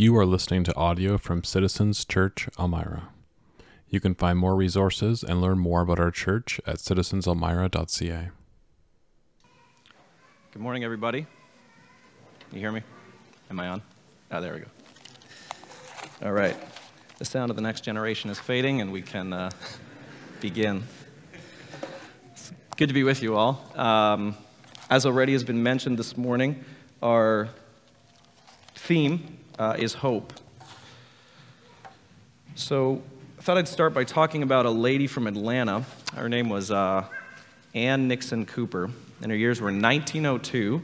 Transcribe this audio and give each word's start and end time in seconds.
You 0.00 0.16
are 0.16 0.24
listening 0.24 0.64
to 0.64 0.74
audio 0.76 1.18
from 1.18 1.44
Citizens 1.44 2.06
Church 2.06 2.48
Elmira. 2.58 3.10
You 3.90 4.00
can 4.00 4.14
find 4.14 4.38
more 4.38 4.56
resources 4.56 5.22
and 5.22 5.42
learn 5.42 5.58
more 5.58 5.82
about 5.82 6.00
our 6.00 6.10
church 6.10 6.58
at 6.66 6.76
citizenselmira.ca. 6.76 8.30
Good 10.52 10.62
morning, 10.62 10.84
everybody. 10.84 11.26
You 12.50 12.60
hear 12.60 12.72
me? 12.72 12.80
Am 13.50 13.60
I 13.60 13.68
on? 13.68 13.82
Ah, 14.30 14.40
there 14.40 14.54
we 14.54 14.60
go. 14.60 14.66
All 16.22 16.32
right. 16.32 16.56
The 17.18 17.26
sound 17.26 17.50
of 17.50 17.56
the 17.56 17.62
next 17.62 17.82
generation 17.82 18.30
is 18.30 18.38
fading, 18.38 18.80
and 18.80 18.92
we 18.92 19.02
can 19.02 19.34
uh, 19.34 19.50
begin. 20.40 20.82
It's 22.32 22.52
good 22.78 22.88
to 22.88 22.94
be 22.94 23.04
with 23.04 23.22
you 23.22 23.36
all. 23.36 23.62
Um, 23.76 24.34
as 24.88 25.04
already 25.04 25.34
has 25.34 25.44
been 25.44 25.62
mentioned 25.62 25.98
this 25.98 26.16
morning, 26.16 26.64
our 27.02 27.50
theme 28.74 29.36
uh, 29.60 29.76
is 29.78 29.92
hope. 29.92 30.32
So 32.54 33.02
I 33.38 33.42
thought 33.42 33.58
I'd 33.58 33.68
start 33.68 33.92
by 33.92 34.04
talking 34.04 34.42
about 34.42 34.64
a 34.64 34.70
lady 34.70 35.06
from 35.06 35.26
Atlanta. 35.26 35.84
Her 36.14 36.30
name 36.30 36.48
was 36.48 36.70
uh, 36.70 37.04
Ann 37.74 38.08
Nixon 38.08 38.46
Cooper, 38.46 38.90
and 39.20 39.30
her 39.30 39.36
years 39.36 39.60
were 39.60 39.66
1902 39.66 40.80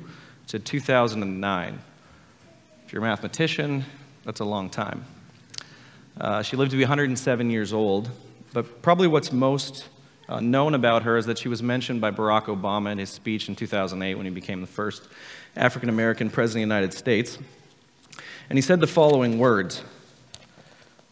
to 0.48 0.58
2009. 0.58 1.78
If 2.84 2.92
you're 2.92 3.02
a 3.02 3.06
mathematician, 3.06 3.84
that's 4.24 4.40
a 4.40 4.44
long 4.44 4.68
time. 4.68 5.06
Uh, 6.20 6.42
she 6.42 6.56
lived 6.56 6.70
to 6.72 6.76
be 6.76 6.82
107 6.82 7.50
years 7.50 7.72
old, 7.72 8.10
but 8.52 8.82
probably 8.82 9.08
what's 9.08 9.32
most 9.32 9.88
uh, 10.28 10.40
known 10.40 10.74
about 10.74 11.04
her 11.04 11.16
is 11.16 11.24
that 11.26 11.38
she 11.38 11.48
was 11.48 11.62
mentioned 11.62 12.02
by 12.02 12.10
Barack 12.10 12.44
Obama 12.44 12.92
in 12.92 12.98
his 12.98 13.08
speech 13.08 13.48
in 13.48 13.56
2008 13.56 14.16
when 14.16 14.26
he 14.26 14.30
became 14.32 14.60
the 14.60 14.66
first 14.66 15.08
African 15.56 15.88
American 15.88 16.28
president 16.28 16.64
of 16.64 16.68
the 16.68 16.74
United 16.74 16.92
States. 16.92 17.38
And 18.48 18.56
he 18.56 18.62
said 18.62 18.80
the 18.80 18.86
following 18.86 19.38
words. 19.38 19.82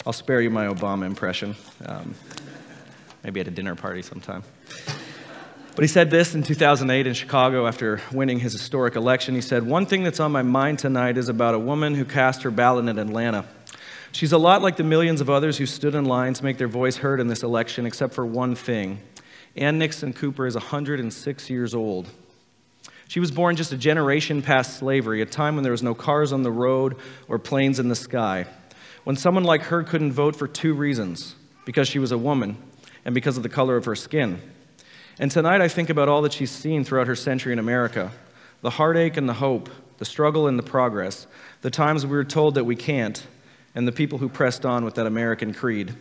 I'll 0.07 0.13
spare 0.13 0.41
you 0.41 0.51
my 0.51 0.67
Obama 0.67 1.07
impression, 1.07 1.57
um, 1.87 2.15
maybe 3.23 3.41
at 3.41 3.49
a 3.49 3.51
dinner 3.51 3.75
party 3.75 4.03
sometime. 4.03 4.45
But 5.75 5.83
he 5.83 5.89
said 5.89 6.11
this 6.11 6.37
in 6.37 6.45
2008 6.45 7.07
in 7.07 7.15
Chicago 7.15 7.67
after 7.67 8.01
winning 8.13 8.39
his 8.39 8.53
historic 8.53 8.95
election. 8.95 9.35
He 9.35 9.41
said, 9.41 9.67
One 9.67 9.87
thing 9.87 10.05
that's 10.05 10.21
on 10.21 10.31
my 10.31 10.43
mind 10.43 10.79
tonight 10.79 11.19
is 11.19 11.29
about 11.29 11.55
a 11.55 11.59
woman 11.59 11.95
who 11.95 12.05
cast 12.05 12.43
her 12.43 12.51
ballot 12.53 12.87
in 12.87 12.99
Atlanta. 12.99 13.45
She's 14.13 14.33
a 14.33 14.39
lot 14.39 14.63
like 14.63 14.77
the 14.77 14.85
millions 14.85 15.21
of 15.21 15.29
others 15.29 15.59
who 15.59 15.67
stood 15.67 15.97
in 15.97 16.05
line 16.05 16.35
to 16.35 16.45
make 16.45 16.59
their 16.59 16.69
voice 16.69 16.99
heard 16.99 17.19
in 17.19 17.27
this 17.27 17.43
election, 17.43 17.87
except 17.87 18.15
for 18.15 18.25
one 18.25 18.55
thing. 18.55 19.01
Ann 19.57 19.79
Nixon 19.79 20.13
Cooper 20.13 20.47
is 20.47 20.55
106 20.55 21.51
years 21.51 21.75
old. 21.75 22.09
She 23.09 23.21
was 23.21 23.31
born 23.31 23.57
just 23.57 23.73
a 23.73 23.77
generation 23.77 24.43
past 24.43 24.79
slavery, 24.79 25.21
a 25.21 25.27
time 25.27 25.55
when 25.55 25.63
there 25.63 25.73
was 25.73 25.83
no 25.83 25.95
cars 25.95 26.33
on 26.33 26.43
the 26.43 26.51
road 26.51 26.97
or 27.29 27.39
planes 27.39 27.79
in 27.79 27.89
the 27.89 27.97
sky. 27.97 28.47
When 29.05 29.17
someone 29.17 29.45
like 29.45 29.63
her 29.63 29.83
couldn't 29.83 30.13
vote 30.13 30.37
for 30.37 30.49
two 30.49 30.75
reasons 30.75 31.35
because 31.65 31.89
she 31.89 31.99
was 31.99 32.13
a 32.13 32.19
woman 32.19 32.57
and 33.05 33.15
because 33.15 33.37
of 33.37 33.43
the 33.43 33.49
color 33.49 33.77
of 33.77 33.85
her 33.85 33.95
skin. 33.95 34.41
And 35.19 35.31
tonight 35.31 35.61
I 35.61 35.69
think 35.69 35.91
about 35.91 36.09
all 36.09 36.23
that 36.23 36.33
she's 36.33 36.51
seen 36.51 36.85
throughout 36.85 37.07
her 37.07 37.17
century 37.17 37.53
in 37.53 37.59
America 37.59 38.11
the 38.63 38.71
heartache 38.71 39.19
and 39.19 39.29
the 39.29 39.35
hope, 39.35 39.69
the 39.99 40.07
struggle 40.07 40.49
and 40.49 40.59
the 40.59 40.63
progress, 40.63 41.27
the 41.61 41.71
times 41.71 42.07
we 42.07 42.13
were 42.13 42.25
told 42.25 42.55
that 42.55 42.65
we 42.65 42.75
can't, 42.75 43.27
and 43.75 43.87
the 43.87 43.93
people 43.93 44.17
who 44.17 44.27
pressed 44.27 44.65
on 44.65 44.87
with 44.87 44.95
that 44.95 45.07
American 45.07 45.53
creed. 45.53 45.95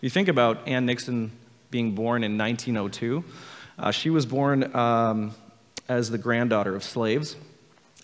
You 0.00 0.10
think 0.10 0.26
about 0.26 0.66
Ann 0.66 0.84
Nixon 0.84 1.30
being 1.70 1.94
born 1.94 2.24
in 2.24 2.36
1902. 2.36 3.24
Uh, 3.78 3.90
she 3.92 4.10
was 4.10 4.26
born 4.26 4.74
um, 4.74 5.32
as 5.88 6.10
the 6.10 6.18
granddaughter 6.18 6.74
of 6.74 6.82
slaves. 6.82 7.36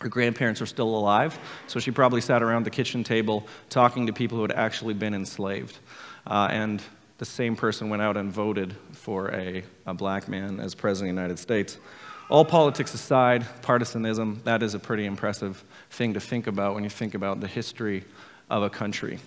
Her 0.00 0.09
grandparents 0.09 0.62
are 0.62 0.67
still 0.67 0.89
alive, 0.97 1.39
so 1.67 1.78
she 1.78 1.91
probably 1.91 2.20
sat 2.20 2.42
around 2.42 2.64
the 2.64 2.70
kitchen 2.70 3.05
table 3.05 3.47
talking 3.69 4.06
to 4.06 4.12
people 4.12 4.36
who 4.36 4.42
had 4.42 4.53
actually 4.53 4.95
been 4.95 5.12
enslaved. 5.12 5.78
Uh, 6.27 6.48
and 6.51 6.83
the 7.19 7.27
same 7.27 7.55
person 7.55 7.91
went 7.91 8.01
out 8.01 8.17
and 8.17 8.33
voted 8.33 8.75
for 8.92 9.31
a, 9.33 9.62
a 9.86 9.92
black 9.92 10.27
man 10.27 10.58
as 10.58 10.74
president 10.74 11.11
of 11.11 11.17
the 11.17 11.20
United 11.20 11.39
States. 11.39 11.77
All 12.30 12.45
politics 12.45 12.95
aside, 12.95 13.45
partisanism, 13.61 14.41
that 14.45 14.62
is 14.62 14.74
a 14.74 14.79
pretty 14.79 15.05
impressive 15.05 15.62
thing 15.91 16.14
to 16.14 16.20
think 16.20 16.47
about 16.47 16.74
when 16.74 16.85
you 16.85 16.91
think 16.91 17.14
about 17.14 17.41
the 17.41 17.48
history 17.48 18.05
of 18.48 18.62
a 18.62 18.70
country. 18.70 19.18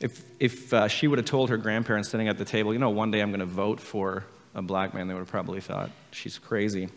If, 0.00 0.22
if 0.38 0.72
uh, 0.72 0.88
she 0.88 1.08
would 1.08 1.18
have 1.18 1.26
told 1.26 1.48
her 1.48 1.56
grandparents 1.56 2.10
sitting 2.10 2.28
at 2.28 2.38
the 2.38 2.44
table, 2.44 2.72
you 2.72 2.78
know, 2.78 2.90
one 2.90 3.10
day 3.10 3.20
I'm 3.20 3.30
going 3.30 3.40
to 3.40 3.46
vote 3.46 3.80
for 3.80 4.24
a 4.58 4.62
black 4.62 4.92
man, 4.92 5.06
they 5.06 5.14
would 5.14 5.20
have 5.20 5.28
probably 5.28 5.60
thought 5.60 5.90
she's 6.10 6.36
crazy. 6.36 6.88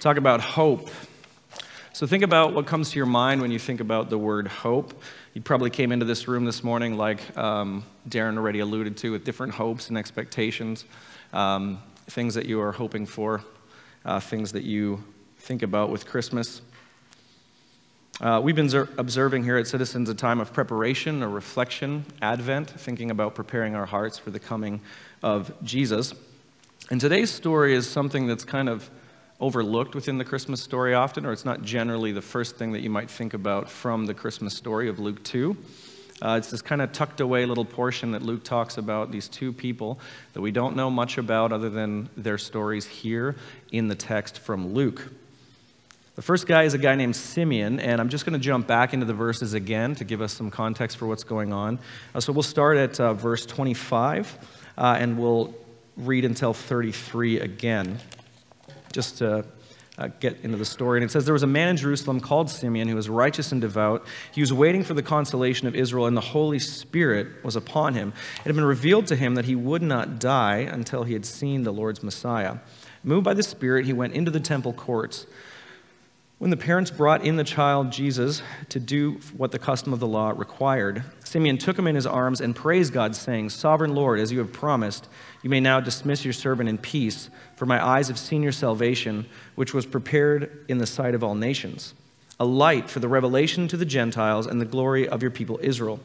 Talk 0.00 0.18
about 0.18 0.42
hope. 0.42 0.90
So 1.94 2.06
think 2.06 2.22
about 2.22 2.52
what 2.52 2.66
comes 2.66 2.90
to 2.90 2.98
your 2.98 3.06
mind 3.06 3.40
when 3.40 3.50
you 3.50 3.58
think 3.58 3.80
about 3.80 4.10
the 4.10 4.18
word 4.18 4.48
hope. 4.48 4.92
You 5.32 5.40
probably 5.40 5.70
came 5.70 5.92
into 5.92 6.04
this 6.04 6.28
room 6.28 6.44
this 6.44 6.62
morning, 6.62 6.98
like 6.98 7.36
um, 7.38 7.84
Darren 8.06 8.36
already 8.36 8.58
alluded 8.58 8.98
to, 8.98 9.12
with 9.12 9.24
different 9.24 9.54
hopes 9.54 9.88
and 9.88 9.96
expectations, 9.96 10.84
um, 11.32 11.82
things 12.10 12.34
that 12.34 12.44
you 12.44 12.60
are 12.60 12.72
hoping 12.72 13.06
for, 13.06 13.42
uh, 14.04 14.20
things 14.20 14.52
that 14.52 14.64
you 14.64 15.02
think 15.38 15.62
about 15.62 15.88
with 15.88 16.06
Christmas. 16.06 16.60
Uh, 18.20 18.40
we've 18.44 18.56
been 18.56 18.70
observing 18.98 19.42
here 19.42 19.56
at 19.56 19.66
Citizens 19.66 20.10
a 20.10 20.14
time 20.14 20.38
of 20.38 20.52
preparation, 20.52 21.22
a 21.22 21.28
reflection, 21.28 22.04
Advent, 22.20 22.68
thinking 22.68 23.10
about 23.10 23.34
preparing 23.34 23.74
our 23.74 23.86
hearts 23.86 24.18
for 24.18 24.30
the 24.30 24.38
coming 24.38 24.82
of 25.22 25.50
Jesus. 25.64 26.12
And 26.90 27.00
today's 27.00 27.30
story 27.30 27.74
is 27.74 27.88
something 27.88 28.26
that's 28.26 28.44
kind 28.44 28.68
of 28.68 28.90
overlooked 29.40 29.94
within 29.94 30.18
the 30.18 30.24
Christmas 30.24 30.60
story 30.60 30.94
often, 30.94 31.24
or 31.24 31.32
it's 31.32 31.44
not 31.44 31.62
generally 31.62 32.12
the 32.12 32.22
first 32.22 32.56
thing 32.56 32.72
that 32.72 32.80
you 32.80 32.90
might 32.90 33.10
think 33.10 33.34
about 33.34 33.70
from 33.70 34.06
the 34.06 34.14
Christmas 34.14 34.54
story 34.54 34.88
of 34.88 34.98
Luke 34.98 35.22
2. 35.24 35.56
Uh, 36.20 36.36
it's 36.38 36.50
this 36.50 36.62
kind 36.62 36.82
of 36.82 36.92
tucked 36.92 37.20
away 37.20 37.46
little 37.46 37.64
portion 37.64 38.12
that 38.12 38.22
Luke 38.22 38.44
talks 38.44 38.78
about 38.78 39.10
these 39.10 39.28
two 39.28 39.52
people 39.52 39.98
that 40.34 40.40
we 40.40 40.52
don't 40.52 40.76
know 40.76 40.90
much 40.90 41.18
about 41.18 41.52
other 41.52 41.70
than 41.70 42.08
their 42.16 42.38
stories 42.38 42.86
here 42.86 43.34
in 43.72 43.88
the 43.88 43.94
text 43.94 44.38
from 44.38 44.72
Luke. 44.72 45.10
The 46.14 46.22
first 46.22 46.46
guy 46.46 46.64
is 46.64 46.74
a 46.74 46.78
guy 46.78 46.94
named 46.94 47.16
Simeon, 47.16 47.80
and 47.80 48.00
I'm 48.00 48.10
just 48.10 48.26
going 48.26 48.38
to 48.38 48.44
jump 48.44 48.66
back 48.66 48.92
into 48.92 49.06
the 49.06 49.14
verses 49.14 49.54
again 49.54 49.94
to 49.94 50.04
give 50.04 50.20
us 50.20 50.32
some 50.32 50.50
context 50.50 50.98
for 50.98 51.06
what's 51.06 51.24
going 51.24 51.52
on. 51.52 51.78
Uh, 52.14 52.20
so 52.20 52.32
we'll 52.32 52.42
start 52.42 52.76
at 52.76 53.00
uh, 53.00 53.14
verse 53.14 53.46
25, 53.46 54.38
uh, 54.76 54.96
and 55.00 55.18
we'll 55.18 55.54
read 55.96 56.24
until 56.24 56.54
33 56.54 57.40
again, 57.40 57.98
just 58.92 59.18
to 59.18 59.44
uh, 59.98 60.08
get 60.20 60.38
into 60.42 60.56
the 60.56 60.64
story. 60.64 60.98
And 60.98 61.04
it 61.04 61.12
says, 61.12 61.24
There 61.24 61.34
was 61.34 61.42
a 61.42 61.48
man 61.48 61.68
in 61.68 61.76
Jerusalem 61.76 62.20
called 62.20 62.50
Simeon 62.50 62.88
who 62.88 62.96
was 62.96 63.08
righteous 63.08 63.52
and 63.52 63.60
devout. 63.60 64.06
He 64.32 64.40
was 64.40 64.52
waiting 64.52 64.84
for 64.84 64.94
the 64.94 65.02
consolation 65.02 65.68
of 65.68 65.74
Israel, 65.74 66.06
and 66.06 66.16
the 66.16 66.22
Holy 66.22 66.58
Spirit 66.58 67.44
was 67.44 67.56
upon 67.56 67.94
him. 67.94 68.12
It 68.38 68.44
had 68.44 68.54
been 68.54 68.64
revealed 68.64 69.06
to 69.08 69.16
him 69.16 69.34
that 69.34 69.44
he 69.44 69.54
would 69.54 69.82
not 69.82 70.18
die 70.18 70.58
until 70.58 71.04
he 71.04 71.12
had 71.12 71.26
seen 71.26 71.62
the 71.62 71.72
Lord's 71.72 72.02
Messiah. 72.02 72.56
Moved 73.04 73.24
by 73.24 73.34
the 73.34 73.42
Spirit, 73.42 73.84
he 73.84 73.92
went 73.92 74.14
into 74.14 74.30
the 74.30 74.40
temple 74.40 74.72
courts. 74.72 75.26
When 76.42 76.50
the 76.50 76.56
parents 76.56 76.90
brought 76.90 77.24
in 77.24 77.36
the 77.36 77.44
child 77.44 77.92
Jesus 77.92 78.42
to 78.70 78.80
do 78.80 79.20
what 79.36 79.52
the 79.52 79.60
custom 79.60 79.92
of 79.92 80.00
the 80.00 80.08
law 80.08 80.30
required, 80.30 81.04
Simeon 81.22 81.56
took 81.56 81.78
him 81.78 81.86
in 81.86 81.94
his 81.94 82.04
arms 82.04 82.40
and 82.40 82.56
praised 82.56 82.92
God, 82.92 83.14
saying, 83.14 83.50
Sovereign 83.50 83.94
Lord, 83.94 84.18
as 84.18 84.32
you 84.32 84.40
have 84.40 84.52
promised, 84.52 85.08
you 85.44 85.50
may 85.50 85.60
now 85.60 85.78
dismiss 85.78 86.24
your 86.24 86.32
servant 86.32 86.68
in 86.68 86.78
peace, 86.78 87.30
for 87.54 87.64
my 87.64 87.80
eyes 87.80 88.08
have 88.08 88.18
seen 88.18 88.42
your 88.42 88.50
salvation, 88.50 89.24
which 89.54 89.72
was 89.72 89.86
prepared 89.86 90.64
in 90.66 90.78
the 90.78 90.84
sight 90.84 91.14
of 91.14 91.22
all 91.22 91.36
nations, 91.36 91.94
a 92.40 92.44
light 92.44 92.90
for 92.90 92.98
the 92.98 93.06
revelation 93.06 93.68
to 93.68 93.76
the 93.76 93.86
Gentiles 93.86 94.48
and 94.48 94.60
the 94.60 94.64
glory 94.64 95.08
of 95.08 95.22
your 95.22 95.30
people 95.30 95.60
Israel. 95.62 96.00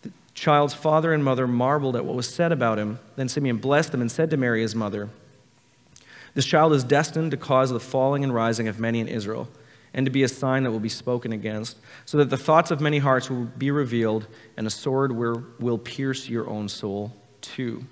The 0.00 0.10
child's 0.32 0.72
father 0.72 1.12
and 1.12 1.22
mother 1.22 1.46
marveled 1.46 1.96
at 1.96 2.06
what 2.06 2.16
was 2.16 2.34
said 2.34 2.50
about 2.50 2.78
him. 2.78 2.98
Then 3.16 3.28
Simeon 3.28 3.58
blessed 3.58 3.92
them 3.92 4.00
and 4.00 4.10
said 4.10 4.30
to 4.30 4.38
Mary, 4.38 4.62
his 4.62 4.74
mother, 4.74 5.10
This 6.32 6.46
child 6.46 6.72
is 6.72 6.82
destined 6.82 7.30
to 7.32 7.36
cause 7.36 7.68
the 7.68 7.78
falling 7.78 8.24
and 8.24 8.34
rising 8.34 8.68
of 8.68 8.80
many 8.80 9.00
in 9.00 9.08
Israel 9.08 9.50
and 9.96 10.06
to 10.06 10.12
be 10.12 10.22
a 10.22 10.28
sign 10.28 10.62
that 10.62 10.70
will 10.70 10.78
be 10.78 10.90
spoken 10.90 11.32
against, 11.32 11.78
so 12.04 12.18
that 12.18 12.30
the 12.30 12.36
thoughts 12.36 12.70
of 12.70 12.80
many 12.80 12.98
hearts 12.98 13.28
will 13.28 13.46
be 13.58 13.72
revealed, 13.72 14.28
and 14.56 14.66
a 14.66 14.70
sword 14.70 15.10
will, 15.10 15.78
pierce 15.78 16.28
your 16.28 16.48
own 16.48 16.68
soul 16.68 17.12
too. 17.40 17.82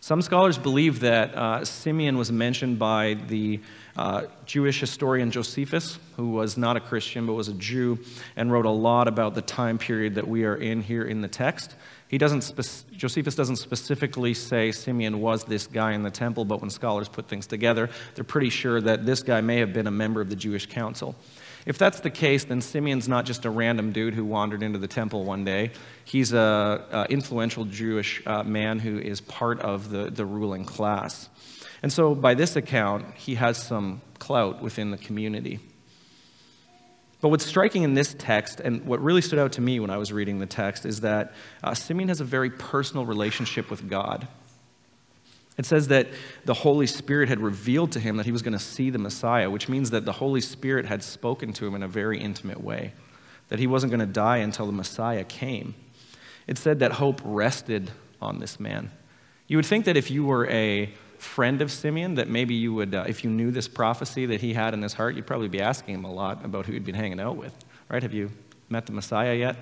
Some 0.00 0.20
scholars 0.22 0.58
believe 0.58 1.00
that 1.00 1.34
uh, 1.34 1.64
Simeon 1.64 2.18
was 2.18 2.32
mentioned 2.32 2.78
by 2.78 3.14
the 3.14 3.60
uh, 3.96 4.22
Jewish 4.46 4.80
historian 4.80 5.30
Josephus, 5.30 5.98
who 6.16 6.30
was 6.30 6.56
not 6.56 6.76
a 6.76 6.80
Christian 6.80 7.26
but 7.26 7.34
was 7.34 7.48
a 7.48 7.54
Jew, 7.54 7.98
and 8.34 8.50
wrote 8.50 8.64
a 8.64 8.70
lot 8.70 9.06
about 9.06 9.34
the 9.34 9.42
time 9.42 9.78
period 9.78 10.16
that 10.16 10.26
we 10.26 10.44
are 10.44 10.56
in 10.56 10.82
here 10.82 11.04
in 11.04 11.20
the 11.20 11.28
text. 11.28 11.74
He 12.08 12.16
doesn't 12.16 12.42
spe- 12.42 12.90
Josephus 12.92 13.34
doesn't 13.34 13.56
specifically 13.56 14.32
say 14.34 14.72
Simeon 14.72 15.20
was 15.20 15.44
this 15.44 15.66
guy 15.66 15.92
in 15.92 16.02
the 16.02 16.10
temple, 16.10 16.44
but 16.44 16.60
when 16.60 16.70
scholars 16.70 17.08
put 17.08 17.28
things 17.28 17.46
together, 17.46 17.90
they're 18.14 18.24
pretty 18.24 18.50
sure 18.50 18.80
that 18.80 19.04
this 19.04 19.22
guy 19.22 19.42
may 19.42 19.58
have 19.58 19.72
been 19.72 19.86
a 19.86 19.92
member 19.92 20.20
of 20.20 20.30
the 20.30 20.36
Jewish 20.36 20.66
council. 20.66 21.14
If 21.66 21.76
that's 21.76 22.00
the 22.00 22.10
case, 22.10 22.44
then 22.44 22.62
Simeon's 22.62 23.08
not 23.08 23.26
just 23.26 23.44
a 23.44 23.50
random 23.50 23.92
dude 23.92 24.14
who 24.14 24.24
wandered 24.24 24.62
into 24.62 24.78
the 24.78 24.88
temple 24.88 25.24
one 25.24 25.44
day. 25.44 25.72
He's 26.04 26.32
an 26.32 27.06
influential 27.10 27.66
Jewish 27.66 28.22
uh, 28.26 28.42
man 28.42 28.78
who 28.78 28.98
is 28.98 29.20
part 29.20 29.60
of 29.60 29.90
the, 29.90 30.10
the 30.10 30.24
ruling 30.24 30.64
class. 30.64 31.28
And 31.82 31.92
so, 31.92 32.14
by 32.14 32.32
this 32.32 32.56
account, 32.56 33.14
he 33.16 33.34
has 33.34 33.58
some 33.58 34.00
clout 34.18 34.62
within 34.62 34.90
the 34.90 34.96
community. 34.96 35.60
But 37.20 37.30
what's 37.30 37.44
striking 37.44 37.82
in 37.82 37.94
this 37.94 38.14
text, 38.16 38.60
and 38.60 38.84
what 38.86 39.02
really 39.02 39.22
stood 39.22 39.38
out 39.38 39.52
to 39.52 39.60
me 39.60 39.80
when 39.80 39.90
I 39.90 39.96
was 39.96 40.12
reading 40.12 40.38
the 40.38 40.46
text, 40.46 40.86
is 40.86 41.00
that 41.00 41.32
uh, 41.64 41.74
Simeon 41.74 42.08
has 42.08 42.20
a 42.20 42.24
very 42.24 42.50
personal 42.50 43.06
relationship 43.06 43.70
with 43.70 43.88
God. 43.88 44.28
It 45.56 45.66
says 45.66 45.88
that 45.88 46.06
the 46.44 46.54
Holy 46.54 46.86
Spirit 46.86 47.28
had 47.28 47.40
revealed 47.40 47.90
to 47.92 48.00
him 48.00 48.16
that 48.16 48.26
he 48.26 48.30
was 48.30 48.42
going 48.42 48.52
to 48.52 48.60
see 48.60 48.90
the 48.90 48.98
Messiah, 48.98 49.50
which 49.50 49.68
means 49.68 49.90
that 49.90 50.04
the 50.04 50.12
Holy 50.12 50.40
Spirit 50.40 50.86
had 50.86 51.02
spoken 51.02 51.52
to 51.54 51.66
him 51.66 51.74
in 51.74 51.82
a 51.82 51.88
very 51.88 52.20
intimate 52.20 52.62
way, 52.62 52.92
that 53.48 53.58
he 53.58 53.66
wasn't 53.66 53.90
going 53.90 53.98
to 54.00 54.06
die 54.06 54.36
until 54.36 54.66
the 54.66 54.72
Messiah 54.72 55.24
came. 55.24 55.74
It 56.46 56.56
said 56.56 56.78
that 56.78 56.92
hope 56.92 57.20
rested 57.24 57.90
on 58.22 58.38
this 58.38 58.60
man. 58.60 58.92
You 59.48 59.56
would 59.56 59.66
think 59.66 59.84
that 59.86 59.96
if 59.96 60.10
you 60.10 60.24
were 60.24 60.48
a 60.48 60.94
friend 61.18 61.60
of 61.60 61.70
Simeon, 61.70 62.14
that 62.14 62.28
maybe 62.28 62.54
you 62.54 62.72
would, 62.74 62.94
uh, 62.94 63.04
if 63.06 63.24
you 63.24 63.30
knew 63.30 63.50
this 63.50 63.68
prophecy 63.68 64.26
that 64.26 64.40
he 64.40 64.54
had 64.54 64.72
in 64.72 64.82
his 64.82 64.92
heart, 64.94 65.16
you'd 65.16 65.26
probably 65.26 65.48
be 65.48 65.60
asking 65.60 65.94
him 65.94 66.04
a 66.04 66.12
lot 66.12 66.44
about 66.44 66.66
who 66.66 66.72
he'd 66.72 66.84
been 66.84 66.94
hanging 66.94 67.20
out 67.20 67.36
with, 67.36 67.52
right? 67.88 68.02
Have 68.02 68.14
you 68.14 68.30
met 68.68 68.86
the 68.86 68.92
Messiah 68.92 69.34
yet? 69.34 69.56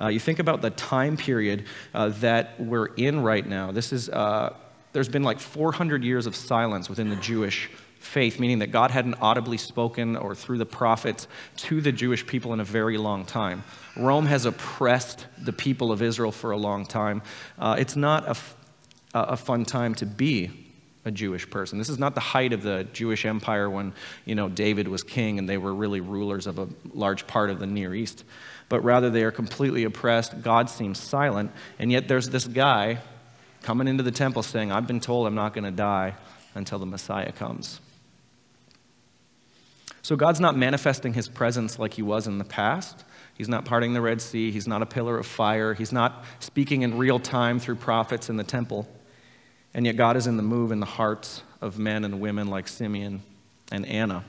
Uh, 0.00 0.08
you 0.08 0.18
think 0.18 0.38
about 0.38 0.62
the 0.62 0.70
time 0.70 1.16
period 1.16 1.66
uh, 1.92 2.08
that 2.08 2.58
we're 2.58 2.86
in 2.86 3.20
right 3.20 3.46
now. 3.46 3.70
This 3.70 3.92
is, 3.92 4.08
uh, 4.08 4.54
there's 4.92 5.08
been 5.08 5.22
like 5.22 5.38
400 5.38 6.02
years 6.02 6.26
of 6.26 6.34
silence 6.34 6.88
within 6.88 7.10
the 7.10 7.16
Jewish 7.16 7.70
faith, 7.98 8.40
meaning 8.40 8.58
that 8.58 8.68
God 8.68 8.90
hadn't 8.90 9.14
audibly 9.20 9.56
spoken 9.56 10.16
or 10.16 10.34
through 10.34 10.58
the 10.58 10.66
prophets 10.66 11.28
to 11.56 11.80
the 11.80 11.92
Jewish 11.92 12.26
people 12.26 12.52
in 12.52 12.60
a 12.60 12.64
very 12.64 12.98
long 12.98 13.24
time. 13.24 13.62
Rome 13.96 14.26
has 14.26 14.46
oppressed 14.46 15.26
the 15.38 15.52
people 15.52 15.92
of 15.92 16.02
Israel 16.02 16.32
for 16.32 16.50
a 16.50 16.56
long 16.56 16.86
time. 16.86 17.22
Uh, 17.58 17.76
it's 17.78 17.96
not 17.96 18.24
a, 18.24 18.30
f- 18.30 18.56
a 19.14 19.36
fun 19.36 19.64
time 19.64 19.94
to 19.96 20.06
be 20.06 20.63
a 21.04 21.10
Jewish 21.10 21.48
person. 21.50 21.78
This 21.78 21.88
is 21.88 21.98
not 21.98 22.14
the 22.14 22.20
height 22.20 22.52
of 22.52 22.62
the 22.62 22.86
Jewish 22.92 23.26
empire 23.26 23.68
when, 23.68 23.92
you 24.24 24.34
know, 24.34 24.48
David 24.48 24.88
was 24.88 25.02
king 25.02 25.38
and 25.38 25.48
they 25.48 25.58
were 25.58 25.74
really 25.74 26.00
rulers 26.00 26.46
of 26.46 26.58
a 26.58 26.68
large 26.92 27.26
part 27.26 27.50
of 27.50 27.58
the 27.58 27.66
Near 27.66 27.94
East. 27.94 28.24
But 28.68 28.80
rather 28.82 29.10
they 29.10 29.22
are 29.22 29.30
completely 29.30 29.84
oppressed. 29.84 30.42
God 30.42 30.70
seems 30.70 30.98
silent. 30.98 31.52
And 31.78 31.92
yet 31.92 32.08
there's 32.08 32.30
this 32.30 32.46
guy 32.46 32.98
coming 33.62 33.88
into 33.88 34.02
the 34.02 34.10
temple 34.10 34.42
saying, 34.42 34.72
I've 34.72 34.86
been 34.86 35.00
told 35.00 35.26
I'm 35.26 35.34
not 35.34 35.52
going 35.52 35.64
to 35.64 35.70
die 35.70 36.14
until 36.54 36.78
the 36.78 36.86
Messiah 36.86 37.32
comes. 37.32 37.80
So 40.02 40.16
God's 40.16 40.40
not 40.40 40.56
manifesting 40.56 41.14
his 41.14 41.28
presence 41.28 41.78
like 41.78 41.94
he 41.94 42.02
was 42.02 42.26
in 42.26 42.38
the 42.38 42.44
past. 42.44 43.04
He's 43.34 43.48
not 43.48 43.64
parting 43.64 43.94
the 43.94 44.00
Red 44.00 44.20
Sea. 44.20 44.50
He's 44.50 44.68
not 44.68 44.82
a 44.82 44.86
pillar 44.86 45.18
of 45.18 45.26
fire. 45.26 45.74
He's 45.74 45.92
not 45.92 46.24
speaking 46.40 46.82
in 46.82 46.98
real 46.98 47.18
time 47.18 47.58
through 47.58 47.76
prophets 47.76 48.28
in 48.28 48.36
the 48.36 48.44
temple. 48.44 48.86
And 49.74 49.84
yet, 49.84 49.96
God 49.96 50.16
is 50.16 50.26
in 50.26 50.36
the 50.36 50.42
move 50.42 50.70
in 50.70 50.80
the 50.80 50.86
hearts 50.86 51.42
of 51.60 51.78
men 51.78 52.04
and 52.04 52.20
women 52.20 52.48
like 52.48 52.68
Simeon 52.68 53.22
and 53.72 53.84
Anna. 53.86 54.24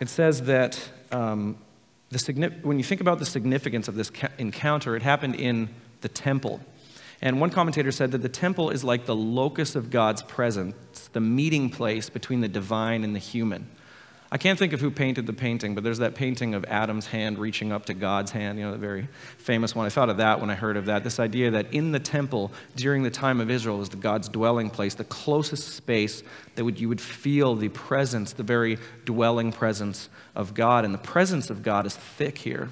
It 0.00 0.08
says 0.08 0.42
that 0.42 0.90
um, 1.10 1.56
the, 2.10 2.52
when 2.62 2.78
you 2.78 2.84
think 2.84 3.00
about 3.00 3.18
the 3.18 3.26
significance 3.26 3.88
of 3.88 3.94
this 3.94 4.10
encounter, 4.38 4.96
it 4.96 5.02
happened 5.02 5.36
in 5.36 5.68
the 6.02 6.08
temple. 6.08 6.60
And 7.22 7.40
one 7.40 7.50
commentator 7.50 7.90
said 7.90 8.10
that 8.12 8.22
the 8.22 8.28
temple 8.28 8.70
is 8.70 8.84
like 8.84 9.06
the 9.06 9.16
locus 9.16 9.74
of 9.74 9.90
God's 9.90 10.22
presence, 10.22 11.08
the 11.12 11.20
meeting 11.20 11.70
place 11.70 12.10
between 12.10 12.40
the 12.40 12.48
divine 12.48 13.04
and 13.04 13.14
the 13.14 13.20
human. 13.20 13.68
I 14.32 14.38
can't 14.38 14.58
think 14.58 14.72
of 14.72 14.80
who 14.80 14.90
painted 14.90 15.26
the 15.26 15.32
painting, 15.32 15.74
but 15.74 15.84
there's 15.84 15.98
that 15.98 16.14
painting 16.14 16.54
of 16.54 16.64
Adam's 16.64 17.06
hand 17.06 17.38
reaching 17.38 17.70
up 17.70 17.86
to 17.86 17.94
God's 17.94 18.32
hand, 18.32 18.58
you 18.58 18.64
know, 18.64 18.72
the 18.72 18.78
very 18.78 19.06
famous 19.38 19.76
one. 19.76 19.86
I 19.86 19.90
thought 19.90 20.10
of 20.10 20.16
that 20.16 20.40
when 20.40 20.50
I 20.50 20.54
heard 20.54 20.76
of 20.76 20.86
that. 20.86 21.04
This 21.04 21.20
idea 21.20 21.52
that 21.52 21.72
in 21.72 21.92
the 21.92 22.00
temple 22.00 22.50
during 22.74 23.04
the 23.04 23.10
time 23.10 23.40
of 23.40 23.50
Israel 23.50 23.78
was 23.78 23.90
the 23.90 23.96
God's 23.96 24.28
dwelling 24.28 24.70
place, 24.70 24.94
the 24.94 25.04
closest 25.04 25.74
space 25.74 26.22
that 26.56 26.64
would, 26.64 26.80
you 26.80 26.88
would 26.88 27.00
feel 27.00 27.54
the 27.54 27.68
presence, 27.68 28.32
the 28.32 28.42
very 28.42 28.78
dwelling 29.04 29.52
presence 29.52 30.08
of 30.34 30.52
God. 30.52 30.84
And 30.84 30.92
the 30.92 30.98
presence 30.98 31.48
of 31.48 31.62
God 31.62 31.86
is 31.86 31.94
thick 31.94 32.38
here. 32.38 32.70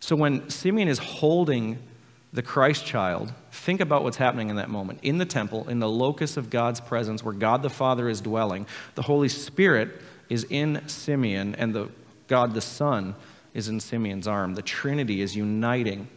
So 0.00 0.16
when 0.16 0.48
Simeon 0.48 0.88
is 0.88 0.98
holding 0.98 1.78
the 2.32 2.42
Christ 2.42 2.86
child, 2.86 3.32
think 3.50 3.80
about 3.80 4.04
what's 4.04 4.16
happening 4.16 4.48
in 4.48 4.56
that 4.56 4.70
moment. 4.70 5.00
In 5.02 5.18
the 5.18 5.26
temple, 5.26 5.68
in 5.68 5.80
the 5.80 5.88
locus 5.88 6.36
of 6.36 6.48
God's 6.48 6.80
presence, 6.80 7.22
where 7.22 7.34
God 7.34 7.62
the 7.62 7.68
Father 7.68 8.08
is 8.08 8.20
dwelling, 8.20 8.66
the 8.94 9.02
Holy 9.02 9.28
Spirit 9.28 10.00
is 10.30 10.46
in 10.48 10.88
Simeon, 10.88 11.54
and 11.56 11.74
the 11.74 11.90
God 12.28 12.54
the 12.54 12.60
Son 12.62 13.14
is 13.52 13.68
in 13.68 13.80
Simeon's 13.80 14.26
arm. 14.26 14.54
The 14.54 14.62
Trinity 14.62 15.20
is 15.20 15.36
uniting 15.36 16.08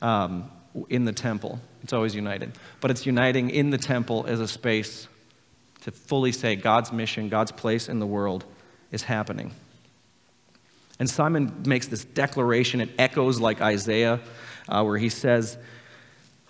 um, 0.00 0.50
in 0.88 1.04
the 1.04 1.12
temple. 1.12 1.60
It's 1.84 1.92
always 1.92 2.14
united, 2.14 2.52
but 2.80 2.90
it's 2.90 3.06
uniting 3.06 3.50
in 3.50 3.70
the 3.70 3.78
temple 3.78 4.24
as 4.26 4.40
a 4.40 4.48
space 4.48 5.06
to 5.82 5.90
fully 5.90 6.32
say 6.32 6.56
God's 6.56 6.92
mission, 6.92 7.28
God's 7.28 7.52
place 7.52 7.88
in 7.88 7.98
the 7.98 8.06
world 8.06 8.44
is 8.90 9.02
happening. 9.02 9.52
And 10.98 11.10
Simon 11.10 11.64
makes 11.66 11.88
this 11.88 12.04
declaration. 12.04 12.80
It 12.80 12.90
echoes 12.98 13.40
like 13.40 13.60
Isaiah, 13.60 14.20
uh, 14.68 14.84
where 14.84 14.98
he 14.98 15.08
says, 15.08 15.58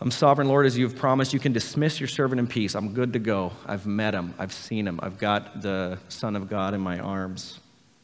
I'm 0.03 0.11
sovereign 0.11 0.49
Lord, 0.49 0.67
as 0.67 0.77
you 0.77 0.83
have 0.89 0.97
promised, 0.97 1.33
you 1.33 1.39
can 1.39 1.53
dismiss 1.53 2.01
your 2.01 2.09
servant 2.09 2.41
in 2.41 2.49
peace. 2.49 2.75
I'm 2.75 2.93
good 2.93 3.13
to 3.13 3.21
go. 3.21 3.53
I've 3.67 3.87
met 3.87 4.15
him. 4.15 4.35
I've 4.37 4.53
seen 4.53 4.85
him. 4.85 4.99
I've 5.01 5.17
got 5.17 5.63
the 5.63 5.97
Son 6.09 6.35
of 6.35 6.51
God 6.51 6.75
in 6.75 6.81
my 6.81 6.99
arms. 6.99 7.61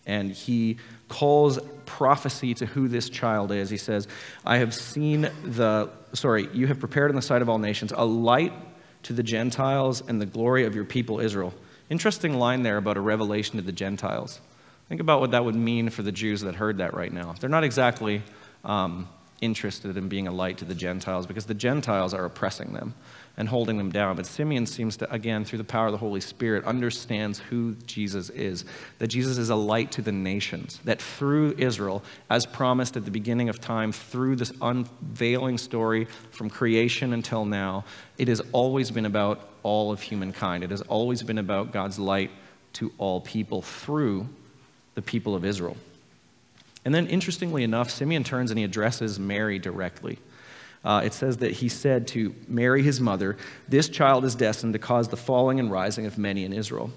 And 0.07 0.31
he 0.31 0.77
calls 1.09 1.59
prophecy 1.87 2.55
to 2.55 2.67
who 2.67 2.87
this 2.87 3.11
child 3.11 3.51
is. 3.51 3.69
He 3.69 3.79
says, 3.79 4.07
I 4.47 4.59
have 4.59 4.75
seen 4.75 5.23
the, 5.43 5.91
sorry, 6.13 6.49
you 6.53 6.69
have 6.69 6.79
prepared 6.79 7.11
in 7.11 7.17
the 7.17 7.23
sight 7.23 7.43
of 7.43 7.49
all 7.49 7.59
nations 7.59 7.91
a 7.91 8.05
light 8.05 8.53
to 9.03 9.13
the 9.13 9.25
Gentiles 9.25 10.01
and 10.07 10.21
the 10.21 10.27
glory 10.27 10.67
of 10.67 10.77
your 10.77 10.85
people 10.85 11.19
Israel. 11.19 11.53
Interesting 11.91 12.35
line 12.35 12.63
there 12.63 12.77
about 12.77 12.97
a 12.97 13.01
revelation 13.01 13.57
to 13.57 13.63
the 13.63 13.73
Gentiles. 13.73 14.41
Think 14.89 15.01
about 15.01 15.19
what 15.19 15.33
that 15.33 15.45
would 15.45 15.57
mean 15.57 15.91
for 15.91 16.03
the 16.03 16.13
Jews 16.13 16.43
that 16.43 16.55
heard 16.55 16.79
that 16.79 16.95
right 16.95 17.13
now. 17.13 17.35
They're 17.41 17.51
not 17.51 17.65
exactly 17.65 18.23
um, 18.65 19.09
interested 19.41 19.97
in 19.97 20.09
being 20.09 20.27
a 20.27 20.33
light 20.33 20.59
to 20.59 20.65
the 20.65 20.75
Gentiles 20.75 21.27
because 21.27 21.47
the 21.47 21.55
Gentiles 21.55 22.15
are 22.15 22.25
oppressing 22.25 22.73
them 22.73 22.95
and 23.37 23.49
holding 23.49 23.79
them 23.79 23.91
down. 23.91 24.17
But 24.17 24.27
Simeon 24.27 24.67
seems 24.67 24.97
to, 24.97 25.13
again, 25.13 25.45
through 25.45 25.59
the 25.59 25.65
power 25.65 25.87
of 25.87 25.93
the 25.93 25.99
Holy 25.99 26.21
Spirit, 26.21 26.65
understands 26.65 27.39
who 27.39 27.77
Jesus 27.87 28.31
is. 28.31 28.65
That 28.99 29.07
Jesus 29.07 29.39
is 29.39 29.49
a 29.49 29.55
light 29.55 29.93
to 29.93 30.03
the 30.03 30.11
nations. 30.11 30.81
That 30.85 31.01
through 31.01 31.55
Israel, 31.57 32.03
as 32.29 32.47
promised 32.47 32.97
at 32.97 33.05
the 33.05 33.13
beginning 33.13 33.49
of 33.49 33.61
time, 33.61 33.93
through 33.93 34.37
this 34.37 34.53
unveiling 34.61 35.57
story 35.57 36.07
from 36.33 36.51
creation 36.51 37.13
until 37.13 37.45
now, 37.45 37.85
it 38.19 38.27
has 38.27 38.43
always 38.53 38.91
been 38.91 39.07
about 39.07 39.49
all 39.63 39.93
of 39.93 40.03
humankind. 40.03 40.65
It 40.65 40.71
has 40.71 40.83
always 40.83 41.23
been 41.23 41.39
about 41.39 41.73
God's 41.73 41.99
light 41.99 42.33
to 42.75 42.93
all 42.99 43.21
people 43.21 43.63
through 43.63 44.29
the 44.95 45.03
people 45.03 45.37
of 45.37 45.45
Israel. 45.45 45.77
And 46.89 46.95
then, 46.95 47.07
interestingly 47.09 47.65
enough, 47.65 47.91
Simeon 47.91 48.25
turns 48.25 48.51
and 48.51 48.57
he 48.57 48.65
addresses 48.65 49.21
Mary 49.21 49.59
directly. 49.59 50.19
Uh, 50.83 51.03
it 51.05 51.13
says 51.13 51.37
that 51.37 51.51
he 51.51 51.69
said 51.69 52.09
to 52.09 52.35
Mary, 52.47 52.83
his 52.83 52.99
mother, 52.99 53.37
This 53.69 53.91
child 53.91 54.25
is 54.25 54.35
destined 54.35 54.73
to 54.73 54.79
cause 54.79 55.07
the 55.07 55.17
falling 55.19 55.61
and 55.61 55.71
rising 55.71 56.07
of 56.07 56.17
many 56.17 56.47
in 56.47 56.55
Israel, 56.55 56.91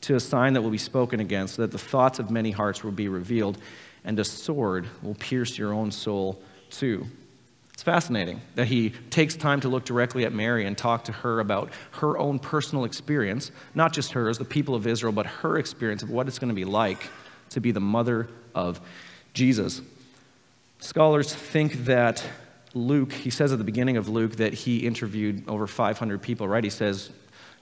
to 0.00 0.16
a 0.16 0.18
sign 0.18 0.54
that 0.54 0.62
will 0.62 0.72
be 0.72 0.76
spoken 0.76 1.20
against, 1.20 1.54
so 1.54 1.62
that 1.62 1.70
the 1.70 1.78
thoughts 1.78 2.18
of 2.18 2.32
many 2.32 2.50
hearts 2.50 2.82
will 2.82 2.90
be 2.90 3.06
revealed, 3.06 3.58
and 4.04 4.18
a 4.18 4.24
sword 4.24 4.88
will 5.02 5.14
pierce 5.14 5.56
your 5.56 5.72
own 5.72 5.92
soul 5.92 6.42
too. 6.68 7.06
It's 7.72 7.84
fascinating 7.84 8.40
that 8.56 8.66
he 8.66 8.90
takes 9.10 9.36
time 9.36 9.60
to 9.60 9.68
look 9.68 9.84
directly 9.84 10.24
at 10.24 10.32
Mary 10.32 10.66
and 10.66 10.76
talk 10.76 11.04
to 11.04 11.12
her 11.12 11.38
about 11.38 11.70
her 11.92 12.18
own 12.18 12.40
personal 12.40 12.84
experience, 12.84 13.52
not 13.76 13.92
just 13.92 14.10
hers, 14.14 14.36
the 14.36 14.44
people 14.44 14.74
of 14.74 14.84
Israel, 14.88 15.12
but 15.12 15.26
her 15.26 15.58
experience 15.58 16.02
of 16.02 16.10
what 16.10 16.26
it's 16.26 16.40
going 16.40 16.48
to 16.48 16.56
be 16.56 16.64
like 16.64 17.08
to 17.50 17.60
be 17.60 17.70
the 17.70 17.78
mother 17.78 18.28
of 18.52 18.80
Jesus. 19.34 19.82
Scholars 20.80 21.34
think 21.34 21.84
that 21.84 22.24
Luke, 22.74 23.12
he 23.12 23.30
says 23.30 23.52
at 23.52 23.58
the 23.58 23.64
beginning 23.64 23.96
of 23.96 24.08
Luke 24.08 24.36
that 24.36 24.54
he 24.54 24.86
interviewed 24.86 25.48
over 25.48 25.66
500 25.66 26.22
people, 26.22 26.46
right? 26.46 26.62
He 26.62 26.70
says, 26.70 27.10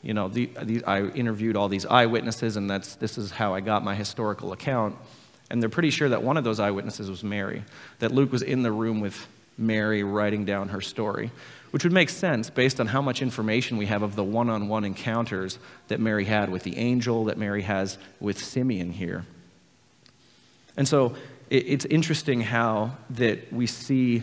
you 0.03 0.15
know, 0.15 0.29
the, 0.29 0.51
the, 0.63 0.85
I 0.85 1.03
interviewed 1.03 1.57
all 1.57 1.69
these 1.69 1.87
eyewitnesses, 1.87 2.57
and 2.57 2.69
that's, 2.69 2.97
this 2.97 3.19
is 3.19 3.31
how 3.31 3.55
I 3.55 3.61
got 3.61 3.83
my 3.83 3.95
historical 3.95 4.53
account. 4.53 4.97
And 5.51 5.63
they're 5.63 5.71
pretty 5.71 5.91
sure 5.91 6.09
that 6.09 6.23
one 6.23 6.37
of 6.37 6.45
those 6.45 6.61
eyewitnesses 6.61 7.09
was 7.09 7.25
Mary, 7.25 7.65
that 8.01 8.13
Luke 8.13 8.33
was 8.33 8.43
in 8.43 8.63
the 8.63 8.73
room 8.73 9.01
with 9.01 9.27
Mary 9.57 10.03
writing 10.03 10.45
down 10.45 10.69
her 10.69 10.81
story, 10.81 11.31
which 11.71 11.85
would 11.85 11.93
make 11.93 12.11
sense 12.11 12.51
based 12.51 12.81
on 12.81 12.87
how 12.87 13.01
much 13.01 13.23
information 13.23 13.77
we 13.77 13.87
have 13.87 14.03
of 14.03 14.17
the 14.17 14.25
one 14.25 14.51
on 14.51 14.69
one 14.69 14.85
encounters 14.85 15.59
that 15.89 16.01
Mary 16.01 16.25
had 16.25 16.51
with 16.51 16.63
the 16.63 16.77
angel, 16.77 17.25
that 17.25 17.39
Mary 17.39 17.63
has 17.63 17.97
with 18.21 18.39
Simeon 18.39 18.93
here. 18.93 19.25
And 20.77 20.87
so 20.87 21.17
it's 21.51 21.85
interesting 21.85 22.41
how 22.41 22.97
that 23.11 23.53
we 23.53 23.67
see 23.67 24.23